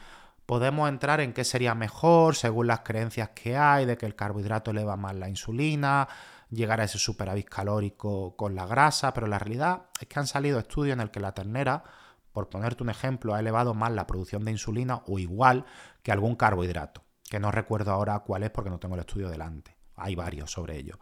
podemos 0.45 0.89
entrar 0.89 1.21
en 1.21 1.33
qué 1.33 1.43
sería 1.43 1.75
mejor 1.75 2.35
según 2.35 2.67
las 2.67 2.79
creencias 2.79 3.29
que 3.29 3.55
hay 3.55 3.85
de 3.85 3.97
que 3.97 4.07
el 4.07 4.15
carbohidrato 4.15 4.71
eleva 4.71 4.95
más 4.97 5.15
la 5.15 5.29
insulina, 5.29 6.07
llegar 6.49 6.81
a 6.81 6.85
ese 6.85 6.97
superávit 6.97 7.47
calórico 7.47 8.35
con 8.35 8.55
la 8.55 8.65
grasa, 8.65 9.13
pero 9.13 9.27
la 9.27 9.39
realidad 9.39 9.87
es 9.99 10.07
que 10.07 10.19
han 10.19 10.27
salido 10.27 10.59
estudios 10.59 10.93
en 10.93 11.01
el 11.01 11.11
que 11.11 11.19
la 11.19 11.33
ternera, 11.33 11.83
por 12.31 12.49
ponerte 12.49 12.83
un 12.83 12.89
ejemplo, 12.89 13.33
ha 13.33 13.39
elevado 13.39 13.73
más 13.73 13.91
la 13.91 14.07
producción 14.07 14.45
de 14.45 14.51
insulina 14.51 15.03
o 15.07 15.19
igual 15.19 15.65
que 16.03 16.11
algún 16.11 16.35
carbohidrato 16.35 17.03
que 17.29 17.39
no 17.39 17.51
recuerdo 17.51 17.91
ahora 17.91 18.19
cuál 18.19 18.43
es 18.43 18.49
porque 18.49 18.71
no 18.71 18.79
tengo 18.79 18.95
el 18.95 19.01
estudio 19.01 19.29
delante. 19.29 19.77
Hay 19.95 20.15
varios 20.15 20.51
sobre 20.51 20.77
ello. 20.77 20.97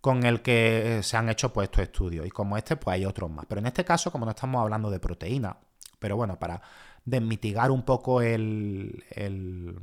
Con 0.00 0.24
el 0.24 0.40
que 0.42 1.00
se 1.02 1.16
han 1.16 1.28
hecho 1.28 1.52
pues, 1.52 1.66
estos 1.66 1.82
estudios. 1.82 2.26
Y 2.26 2.30
como 2.30 2.56
este, 2.56 2.76
pues 2.76 2.94
hay 2.94 3.04
otros 3.04 3.30
más. 3.30 3.44
Pero 3.46 3.60
en 3.60 3.66
este 3.66 3.84
caso, 3.84 4.10
como 4.10 4.24
no 4.24 4.30
estamos 4.30 4.62
hablando 4.62 4.90
de 4.90 4.98
proteína, 4.98 5.58
pero 5.98 6.16
bueno, 6.16 6.38
para 6.38 6.62
desmitigar 7.04 7.70
un 7.70 7.84
poco 7.84 8.22
el, 8.22 9.04
el 9.10 9.76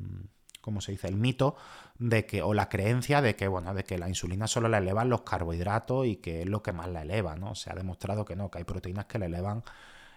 ¿cómo 0.66 0.82
se 0.82 0.92
dice? 0.92 1.08
El 1.08 1.16
mito 1.16 1.56
de 2.00 2.26
que, 2.26 2.42
o 2.42 2.54
la 2.54 2.68
creencia 2.68 3.22
de 3.22 3.36
que, 3.36 3.48
bueno, 3.48 3.74
de 3.74 3.84
que 3.84 3.98
la 3.98 4.10
insulina 4.10 4.48
solo 4.48 4.68
la 4.68 4.80
elevan 4.80 5.10
los 5.10 5.22
carbohidratos 5.22 6.08
y 6.08 6.18
que 6.18 6.42
es 6.42 6.50
lo 6.50 6.64
que 6.64 6.74
más 6.74 6.90
la 6.90 7.04
eleva, 7.04 7.36
¿no? 7.36 7.56
Se 7.56 7.72
ha 7.72 7.76
demostrado 7.76 8.26
que 8.26 8.36
no, 8.36 8.50
que 8.52 8.58
hay 8.58 8.64
proteínas 8.64 9.06
que 9.06 9.20
la 9.20 9.28
elevan 9.28 9.64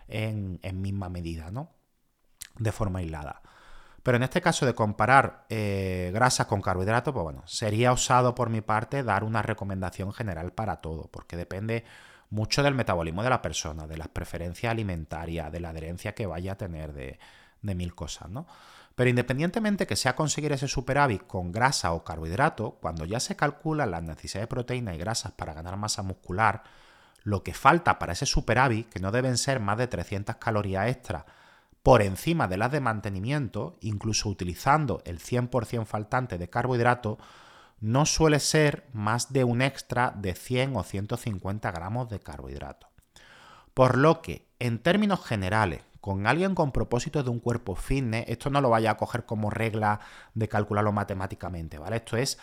en, 0.08 0.58
en 0.62 0.80
misma 0.80 1.08
medida, 1.08 1.50
¿no? 1.50 1.70
De 2.56 2.72
forma 2.72 3.00
aislada. 3.00 3.42
Pero 4.02 4.16
en 4.16 4.22
este 4.22 4.40
caso 4.40 4.64
de 4.64 4.74
comparar 4.74 5.44
eh, 5.50 6.11
grasas 6.14 6.46
con 6.46 6.62
carbohidratos, 6.62 7.12
pues 7.12 7.24
bueno, 7.24 7.42
sería 7.46 7.92
osado 7.92 8.34
por 8.34 8.48
mi 8.48 8.62
parte 8.62 9.02
dar 9.02 9.22
una 9.22 9.42
recomendación 9.42 10.14
general 10.14 10.52
para 10.52 10.76
todo, 10.80 11.11
porque 11.12 11.37
depende 11.37 11.84
mucho 12.30 12.62
del 12.62 12.74
metabolismo 12.74 13.22
de 13.22 13.30
la 13.30 13.42
persona, 13.42 13.87
de 13.87 13.98
las 13.98 14.08
preferencias 14.08 14.70
alimentarias, 14.70 15.52
de 15.52 15.61
la 15.61 15.68
adherencia 15.70 16.14
que 16.14 16.26
vaya 16.26 16.52
a 16.52 16.56
tener, 16.56 16.94
de, 16.94 17.18
mil 17.61 17.94
cosas, 17.94 18.30
¿no? 18.30 18.46
Pero 18.98 19.11
independientemente 19.11 19.87
que 19.87 19.94
sea 19.94 20.16
conseguir 20.16 20.50
ese 20.50 20.66
superávit 20.66 21.24
con 21.24 21.52
grasa 21.52 21.92
o 21.92 22.02
carbohidrato, 22.02 22.78
cuando 22.80 23.04
ya 23.04 23.20
se 23.20 23.37
calculan 23.37 23.92
las 23.92 24.02
necesidades 24.02 24.48
de 24.48 24.48
proteína 24.48 24.92
y 24.92 24.98
grasas 24.98 25.30
para 25.30 25.54
ganar 25.54 25.76
masa 25.76 26.02
muscular, 26.02 26.64
lo 27.22 27.44
que 27.44 27.54
falta 27.54 28.00
para 28.00 28.14
ese 28.14 28.26
superávit, 28.26 28.88
que 28.88 28.98
no 28.98 29.12
deben 29.12 29.38
ser 29.38 29.61
más 29.61 29.78
de 29.78 29.87
300 29.87 30.34
calorías 30.38 30.88
extra 30.88 31.26
por 31.84 32.02
encima 32.02 32.48
de 32.48 32.56
las 32.56 32.72
de 32.72 32.80
mantenimiento, 32.80 33.76
incluso 33.82 34.28
utilizando 34.28 35.00
el 35.04 35.20
100% 35.20 35.87
faltante 35.87 36.37
de 36.37 36.50
carbohidrato, 36.50 37.18
no 37.78 38.04
suele 38.04 38.40
ser 38.40 38.88
más 38.92 39.32
de 39.32 39.44
un 39.44 39.62
extra 39.62 40.12
de 40.16 40.34
100 40.34 40.74
o 40.74 40.82
150 40.82 41.70
gramos 41.70 42.08
de 42.08 42.18
carbohidrato. 42.18 42.88
Por 43.74 43.96
lo 43.96 44.22
que, 44.22 44.48
en 44.58 44.80
términos 44.80 45.24
generales, 45.24 45.82
con 46.09 46.27
alguien 46.27 46.55
con 46.55 46.73
propósito 46.73 47.23
de 47.23 47.29
un 47.29 47.38
cuerpo 47.38 47.75
fitness, 47.75 48.25
esto 48.29 48.49
no 48.49 48.62
lo 48.62 48.71
vaya 48.71 48.92
a 48.92 48.97
coger 48.97 49.27
como 49.27 49.51
regla 49.51 50.01
de 50.33 50.49
calcularlo 50.49 50.90
matemáticamente, 50.90 51.79
¿vale? 51.79 51.97
Esto 51.97 52.16
es 52.16 52.38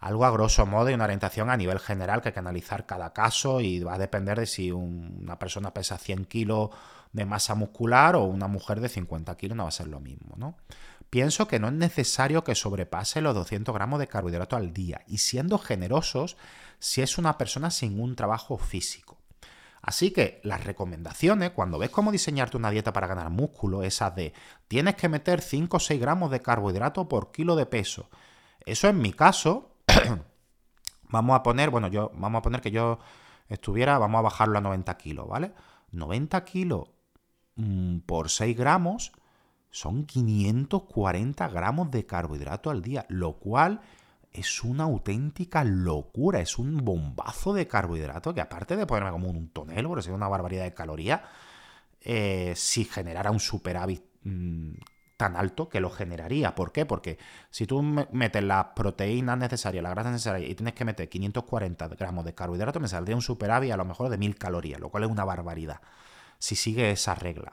algo 0.00 0.26
a 0.26 0.30
grosso 0.30 0.66
modo 0.66 0.90
y 0.90 0.92
una 0.92 1.04
orientación 1.04 1.48
a 1.48 1.56
nivel 1.56 1.78
general 1.78 2.20
que 2.20 2.28
hay 2.28 2.32
que 2.34 2.40
analizar 2.40 2.84
cada 2.84 3.14
caso 3.14 3.62
y 3.62 3.80
va 3.80 3.94
a 3.94 3.98
depender 3.98 4.38
de 4.38 4.44
si 4.44 4.70
una 4.70 5.38
persona 5.38 5.72
pesa 5.72 5.96
100 5.96 6.26
kilos 6.26 6.68
de 7.14 7.24
masa 7.24 7.54
muscular 7.54 8.16
o 8.16 8.24
una 8.24 8.48
mujer 8.48 8.80
de 8.80 8.90
50 8.90 9.34
kilos 9.38 9.56
no 9.56 9.62
va 9.62 9.70
a 9.70 9.72
ser 9.72 9.86
lo 9.86 9.98
mismo, 9.98 10.34
¿no? 10.36 10.58
Pienso 11.08 11.48
que 11.48 11.58
no 11.58 11.68
es 11.68 11.72
necesario 11.72 12.44
que 12.44 12.54
sobrepase 12.54 13.22
los 13.22 13.34
200 13.34 13.74
gramos 13.74 13.98
de 13.98 14.08
carbohidrato 14.08 14.56
al 14.56 14.74
día 14.74 15.00
y 15.06 15.16
siendo 15.16 15.56
generosos 15.56 16.36
si 16.80 17.00
es 17.00 17.16
una 17.16 17.38
persona 17.38 17.70
sin 17.70 17.98
un 17.98 18.14
trabajo 18.14 18.58
físico. 18.58 19.15
Así 19.82 20.10
que 20.10 20.40
las 20.42 20.64
recomendaciones, 20.64 21.50
cuando 21.50 21.78
ves 21.78 21.90
cómo 21.90 22.12
diseñarte 22.12 22.56
una 22.56 22.70
dieta 22.70 22.92
para 22.92 23.06
ganar 23.06 23.30
músculo, 23.30 23.82
esas 23.82 24.14
de 24.14 24.32
tienes 24.68 24.96
que 24.96 25.08
meter 25.08 25.40
5 25.40 25.76
o 25.76 25.80
6 25.80 26.00
gramos 26.00 26.30
de 26.30 26.42
carbohidrato 26.42 27.08
por 27.08 27.30
kilo 27.30 27.56
de 27.56 27.66
peso. 27.66 28.10
Eso 28.64 28.88
en 28.88 28.98
mi 28.98 29.12
caso, 29.12 29.76
vamos 31.08 31.36
a 31.36 31.42
poner, 31.42 31.70
bueno, 31.70 31.88
yo, 31.88 32.10
vamos 32.14 32.40
a 32.40 32.42
poner 32.42 32.60
que 32.60 32.70
yo 32.72 32.98
estuviera, 33.48 33.98
vamos 33.98 34.18
a 34.18 34.22
bajarlo 34.22 34.58
a 34.58 34.60
90 34.60 34.96
kilos, 34.96 35.28
¿vale? 35.28 35.52
90 35.92 36.44
kilos 36.44 36.88
Mm, 37.56 38.00
por 38.00 38.28
6 38.30 38.56
gramos 38.56 39.12
son 39.70 40.04
540 40.04 41.48
gramos 41.48 41.90
de 41.90 42.06
carbohidrato 42.06 42.70
al 42.70 42.82
día, 42.82 43.06
lo 43.08 43.38
cual 43.38 43.80
es 44.36 44.62
una 44.62 44.84
auténtica 44.84 45.64
locura, 45.64 46.40
es 46.40 46.58
un 46.58 46.84
bombazo 46.84 47.52
de 47.52 47.66
carbohidrato 47.66 48.34
que 48.34 48.40
aparte 48.40 48.76
de 48.76 48.86
ponerme 48.86 49.10
como 49.10 49.28
un 49.28 49.48
tonel, 49.50 49.86
porque 49.86 50.02
sería 50.02 50.16
una 50.16 50.28
barbaridad 50.28 50.64
de 50.64 50.74
calorías, 50.74 51.20
eh, 52.00 52.52
si 52.56 52.84
generara 52.84 53.30
un 53.30 53.40
superávit 53.40 54.02
mm, 54.22 54.72
tan 55.16 55.36
alto 55.36 55.68
que 55.68 55.80
lo 55.80 55.90
generaría. 55.90 56.54
¿Por 56.54 56.72
qué? 56.72 56.86
Porque 56.86 57.18
si 57.50 57.66
tú 57.66 57.82
metes 57.82 58.42
las 58.42 58.66
proteínas 58.76 59.38
necesarias, 59.38 59.82
la 59.82 59.90
grasa 59.90 60.10
necesaria 60.10 60.46
y 60.46 60.54
tienes 60.54 60.74
que 60.74 60.84
meter 60.84 61.08
540 61.08 61.88
gramos 61.88 62.24
de 62.24 62.34
carbohidrato, 62.34 62.80
me 62.80 62.88
saldría 62.88 63.16
un 63.16 63.22
superávit 63.22 63.72
a 63.72 63.76
lo 63.76 63.84
mejor 63.84 64.08
de 64.10 64.18
1000 64.18 64.36
calorías, 64.36 64.80
lo 64.80 64.90
cual 64.90 65.04
es 65.04 65.10
una 65.10 65.24
barbaridad 65.24 65.80
si 66.38 66.56
sigue 66.56 66.90
esa 66.90 67.14
regla. 67.14 67.52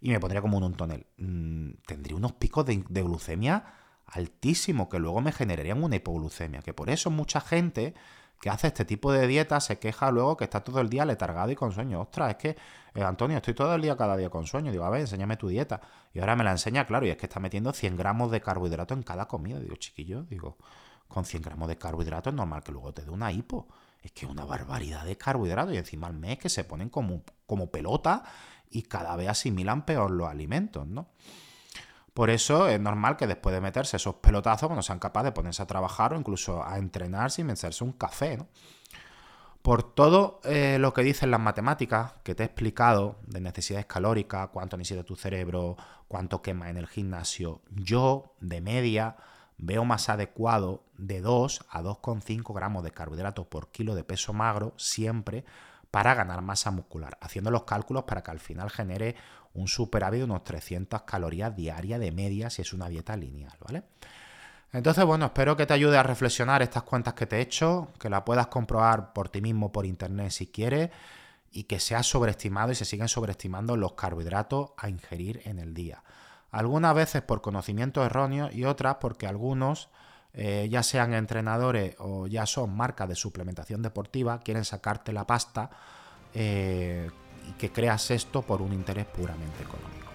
Y 0.00 0.10
me 0.10 0.20
pondría 0.20 0.42
como 0.42 0.58
un 0.58 0.74
tonel. 0.74 1.06
Mm, 1.18 1.70
tendría 1.86 2.16
unos 2.16 2.32
picos 2.32 2.66
de, 2.66 2.76
glucemia 2.76 3.64
altísimos 4.06 4.88
que 4.88 4.98
luego 4.98 5.20
me 5.20 5.32
generarían 5.32 5.82
una 5.82 5.96
hipoglucemia. 5.96 6.60
Que 6.62 6.72
por 6.72 6.90
eso 6.90 7.10
mucha 7.10 7.40
gente 7.40 7.94
que 8.40 8.50
hace 8.50 8.66
este 8.66 8.84
tipo 8.84 9.12
de 9.12 9.26
dieta 9.26 9.60
se 9.60 9.78
queja 9.78 10.10
luego 10.10 10.36
que 10.36 10.44
está 10.44 10.62
todo 10.62 10.80
el 10.80 10.90
día 10.90 11.04
letargado 11.04 11.50
y 11.50 11.54
con 11.54 11.72
sueño. 11.72 12.02
Ostras, 12.02 12.30
es 12.30 12.36
que, 12.36 12.56
eh, 12.94 13.02
Antonio, 13.02 13.38
estoy 13.38 13.54
todo 13.54 13.74
el 13.74 13.82
día 13.82 13.96
cada 13.96 14.16
día 14.16 14.28
con 14.28 14.46
sueño. 14.46 14.70
Digo, 14.70 14.84
a 14.84 14.90
ver, 14.90 15.00
enséñame 15.00 15.36
tu 15.36 15.48
dieta. 15.48 15.80
Y 16.12 16.20
ahora 16.20 16.36
me 16.36 16.44
la 16.44 16.52
enseña, 16.52 16.84
claro, 16.86 17.06
y 17.06 17.10
es 17.10 17.16
que 17.16 17.26
está 17.26 17.40
metiendo 17.40 17.72
100 17.72 17.96
gramos 17.96 18.30
de 18.30 18.40
carbohidrato 18.40 18.94
en 18.94 19.02
cada 19.02 19.26
comida. 19.26 19.58
Digo, 19.58 19.76
chiquillo, 19.76 20.24
digo, 20.24 20.58
con 21.08 21.24
100 21.24 21.42
gramos 21.42 21.68
de 21.68 21.78
carbohidrato 21.78 22.30
es 22.30 22.36
normal 22.36 22.62
que 22.62 22.72
luego 22.72 22.92
te 22.92 23.02
dé 23.02 23.10
una 23.10 23.32
hipo. 23.32 23.68
Es 24.02 24.12
que 24.12 24.26
una 24.26 24.44
barbaridad 24.44 25.06
de 25.06 25.16
carbohidratos 25.16 25.72
y 25.72 25.78
encima 25.78 26.08
al 26.08 26.14
mes 26.14 26.38
que 26.38 26.50
se 26.50 26.64
ponen 26.64 26.90
como, 26.90 27.22
como 27.46 27.70
pelota 27.70 28.24
y 28.68 28.82
cada 28.82 29.16
vez 29.16 29.28
asimilan 29.28 29.86
peor 29.86 30.10
los 30.10 30.28
alimentos, 30.28 30.86
¿no? 30.86 31.08
Por 32.14 32.30
eso 32.30 32.68
es 32.68 32.80
normal 32.80 33.16
que 33.16 33.26
después 33.26 33.52
de 33.52 33.60
meterse 33.60 33.96
esos 33.96 34.14
pelotazos, 34.14 34.68
cuando 34.68 34.82
sean 34.82 35.00
capaces 35.00 35.26
de 35.26 35.32
ponerse 35.32 35.62
a 35.62 35.66
trabajar 35.66 36.12
o 36.14 36.16
incluso 36.16 36.64
a 36.64 36.78
entrenar 36.78 37.32
sin 37.32 37.46
meterse 37.46 37.82
un 37.82 37.92
café, 37.92 38.36
¿no? 38.36 38.46
Por 39.62 39.82
todo 39.82 40.40
eh, 40.44 40.76
lo 40.78 40.92
que 40.92 41.02
dicen 41.02 41.30
las 41.30 41.40
matemáticas 41.40 42.12
que 42.22 42.34
te 42.34 42.42
he 42.42 42.46
explicado 42.46 43.16
de 43.26 43.40
necesidades 43.40 43.86
calóricas, 43.86 44.50
cuánto 44.52 44.76
necesita 44.76 45.04
tu 45.04 45.16
cerebro, 45.16 45.76
cuánto 46.06 46.42
quema 46.42 46.68
en 46.68 46.76
el 46.76 46.86
gimnasio, 46.86 47.62
yo 47.70 48.34
de 48.40 48.60
media 48.60 49.16
veo 49.56 49.86
más 49.86 50.10
adecuado 50.10 50.84
de 50.98 51.20
2 51.20 51.64
a 51.70 51.82
2,5 51.82 52.54
gramos 52.54 52.84
de 52.84 52.90
carbohidratos 52.90 53.46
por 53.46 53.70
kilo 53.70 53.94
de 53.94 54.04
peso 54.04 54.34
magro 54.34 54.74
siempre 54.76 55.46
para 55.90 56.14
ganar 56.14 56.42
masa 56.42 56.70
muscular, 56.70 57.16
haciendo 57.20 57.50
los 57.50 57.64
cálculos 57.64 58.04
para 58.04 58.22
que 58.22 58.32
al 58.32 58.40
final 58.40 58.68
genere 58.68 59.16
un 59.54 59.68
superávit 59.68 60.20
de 60.20 60.24
unos 60.24 60.44
300 60.44 61.02
calorías 61.02 61.54
diarias 61.54 62.00
de 62.00 62.12
media 62.12 62.50
si 62.50 62.62
es 62.62 62.72
una 62.72 62.88
dieta 62.88 63.16
lineal, 63.16 63.56
¿vale? 63.60 63.84
Entonces, 64.72 65.04
bueno, 65.04 65.26
espero 65.26 65.56
que 65.56 65.66
te 65.66 65.74
ayude 65.74 65.96
a 65.96 66.02
reflexionar 66.02 66.60
estas 66.60 66.82
cuentas 66.82 67.14
que 67.14 67.26
te 67.26 67.36
he 67.36 67.40
hecho, 67.40 67.92
que 68.00 68.10
la 68.10 68.24
puedas 68.24 68.48
comprobar 68.48 69.12
por 69.12 69.28
ti 69.28 69.40
mismo 69.40 69.70
por 69.70 69.86
internet 69.86 70.30
si 70.30 70.48
quieres 70.48 70.90
y 71.52 71.64
que 71.64 71.78
se 71.78 71.94
ha 71.94 72.02
sobreestimado 72.02 72.72
y 72.72 72.74
se 72.74 72.84
siguen 72.84 73.08
sobreestimando 73.08 73.76
los 73.76 73.92
carbohidratos 73.92 74.72
a 74.76 74.88
ingerir 74.88 75.40
en 75.44 75.60
el 75.60 75.72
día. 75.72 76.02
algunas 76.50 76.94
veces 76.94 77.22
por 77.22 77.40
conocimiento 77.40 78.04
erróneo 78.04 78.48
y 78.52 78.64
otras 78.64 78.96
porque 79.00 79.26
algunos, 79.26 79.88
eh, 80.34 80.68
ya 80.70 80.82
sean 80.84 81.14
entrenadores 81.14 81.96
o 81.98 82.26
ya 82.28 82.46
son 82.46 82.76
marcas 82.76 83.08
de 83.08 83.16
suplementación 83.16 83.82
deportiva, 83.82 84.40
quieren 84.40 84.64
sacarte 84.64 85.12
la 85.12 85.26
pasta 85.26 85.70
eh, 86.32 87.10
y 87.48 87.52
que 87.52 87.70
creas 87.70 88.10
esto 88.10 88.42
por 88.42 88.62
un 88.62 88.72
interés 88.72 89.06
puramente 89.06 89.62
económico. 89.62 90.10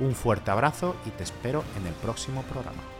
Un 0.00 0.14
fuerte 0.14 0.50
abrazo 0.50 0.96
y 1.06 1.10
te 1.10 1.24
espero 1.24 1.62
en 1.76 1.86
el 1.86 1.94
próximo 1.94 2.42
programa. 2.42 2.99